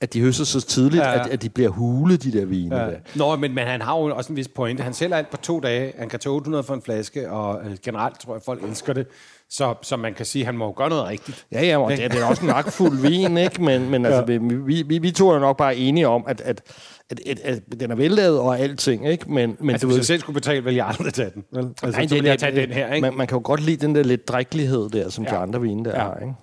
[0.00, 1.20] at de høster så tidligt, Ja, ja.
[1.24, 2.76] At, at de bliver hule, de der vine.
[2.76, 2.84] Ja.
[2.88, 2.94] Ja.
[3.16, 4.82] Nå, men, men han har jo også en vis pointe.
[4.82, 5.92] Han sælger alt på to dage.
[5.98, 9.06] Han kan tage 800 for en flaske, og øh, generelt tror jeg, folk elsker det.
[9.50, 11.46] Så, så man kan sige, at han må jo gøre noget rigtigt.
[11.52, 13.62] Ja, ja, og det, er- det er også en magtfuld vin, ikke?
[13.62, 16.62] Men, men altså, vi, vi, vi, vi to er nok bare enige om, at, at,
[17.10, 19.32] at, at, at den er vellavet og alting, ikke?
[19.32, 21.44] Men, men Altså, hvis jeg selv skulle betale, ville jeg aldrig tage den.
[21.52, 21.64] Vel?
[21.82, 23.02] Altså, Nej, så ville jeg tage den her, ikke?
[23.06, 25.30] Man, man kan jo godt lide den der lidt drikkelighed der, som ja.
[25.30, 25.42] de Ja.
[25.42, 25.96] andre vine der ja.
[25.96, 26.04] Ja.
[26.04, 26.34] har, ikke?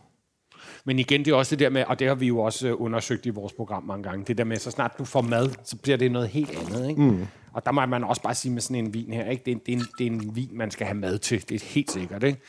[0.86, 2.82] Men igen, det er også det der med, og det har vi jo også øh,
[2.82, 5.76] undersøgt i vores program mange gange, det der med, så snart du får mad, så
[5.78, 7.02] bliver det noget helt andet, ikke?
[7.02, 7.28] Mm.
[7.54, 9.44] Og der må man også bare sige med sådan en vin her, ikke?
[9.46, 11.50] Det er, en, det, er en, det er en vin, man skal have mad til.
[11.50, 12.40] Det er helt sikkert, ikke?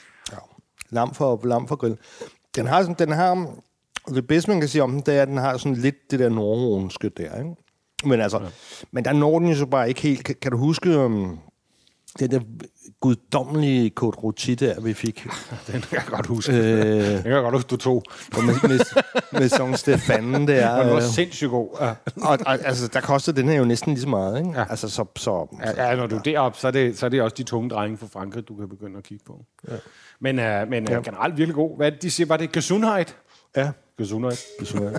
[0.91, 1.99] Lam for, lam for grill.
[2.57, 3.55] Den har, sådan, den har,
[4.09, 6.19] det bedste man kan sige om den, det er, at den har sådan lidt det
[6.19, 7.55] der nordrunske der, ikke?
[8.05, 8.49] Men altså, ja.
[8.91, 10.25] men der når den jo så bare ikke helt.
[10.25, 11.39] Kan, kan du huske um,
[12.19, 12.41] den der
[13.01, 15.27] guddommelige Côte Rôti der, vi fik?
[15.73, 16.53] Den kan jeg godt huske.
[16.53, 18.03] Øh, Den kan jeg godt huske, du tog.
[18.37, 18.79] og med, med,
[19.33, 20.81] med sådan Stefan der.
[20.83, 21.69] Den var øh, sindssygt god.
[21.81, 21.89] Ja.
[22.23, 24.51] og, og, altså, der koster den her jo næsten lige så meget, ikke?
[24.51, 24.59] Ja.
[24.59, 24.67] Ja.
[24.71, 27.23] Altså, så, så, Ja, ja, når du er deroppe, så er, det, så er det
[27.23, 29.45] også de tunge drenge fra Frankrig, du kan begynde at kigge på.
[29.69, 29.75] Ja.
[30.21, 31.77] Men, uh, men uh, generelt virkelig god.
[31.77, 32.27] Hvad de siger?
[32.27, 33.17] Var det Gesundheit?
[33.57, 33.71] ja.
[33.99, 34.45] Gesundheit.
[34.59, 34.99] Besøger.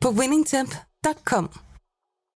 [0.00, 1.48] på winningtemp.com.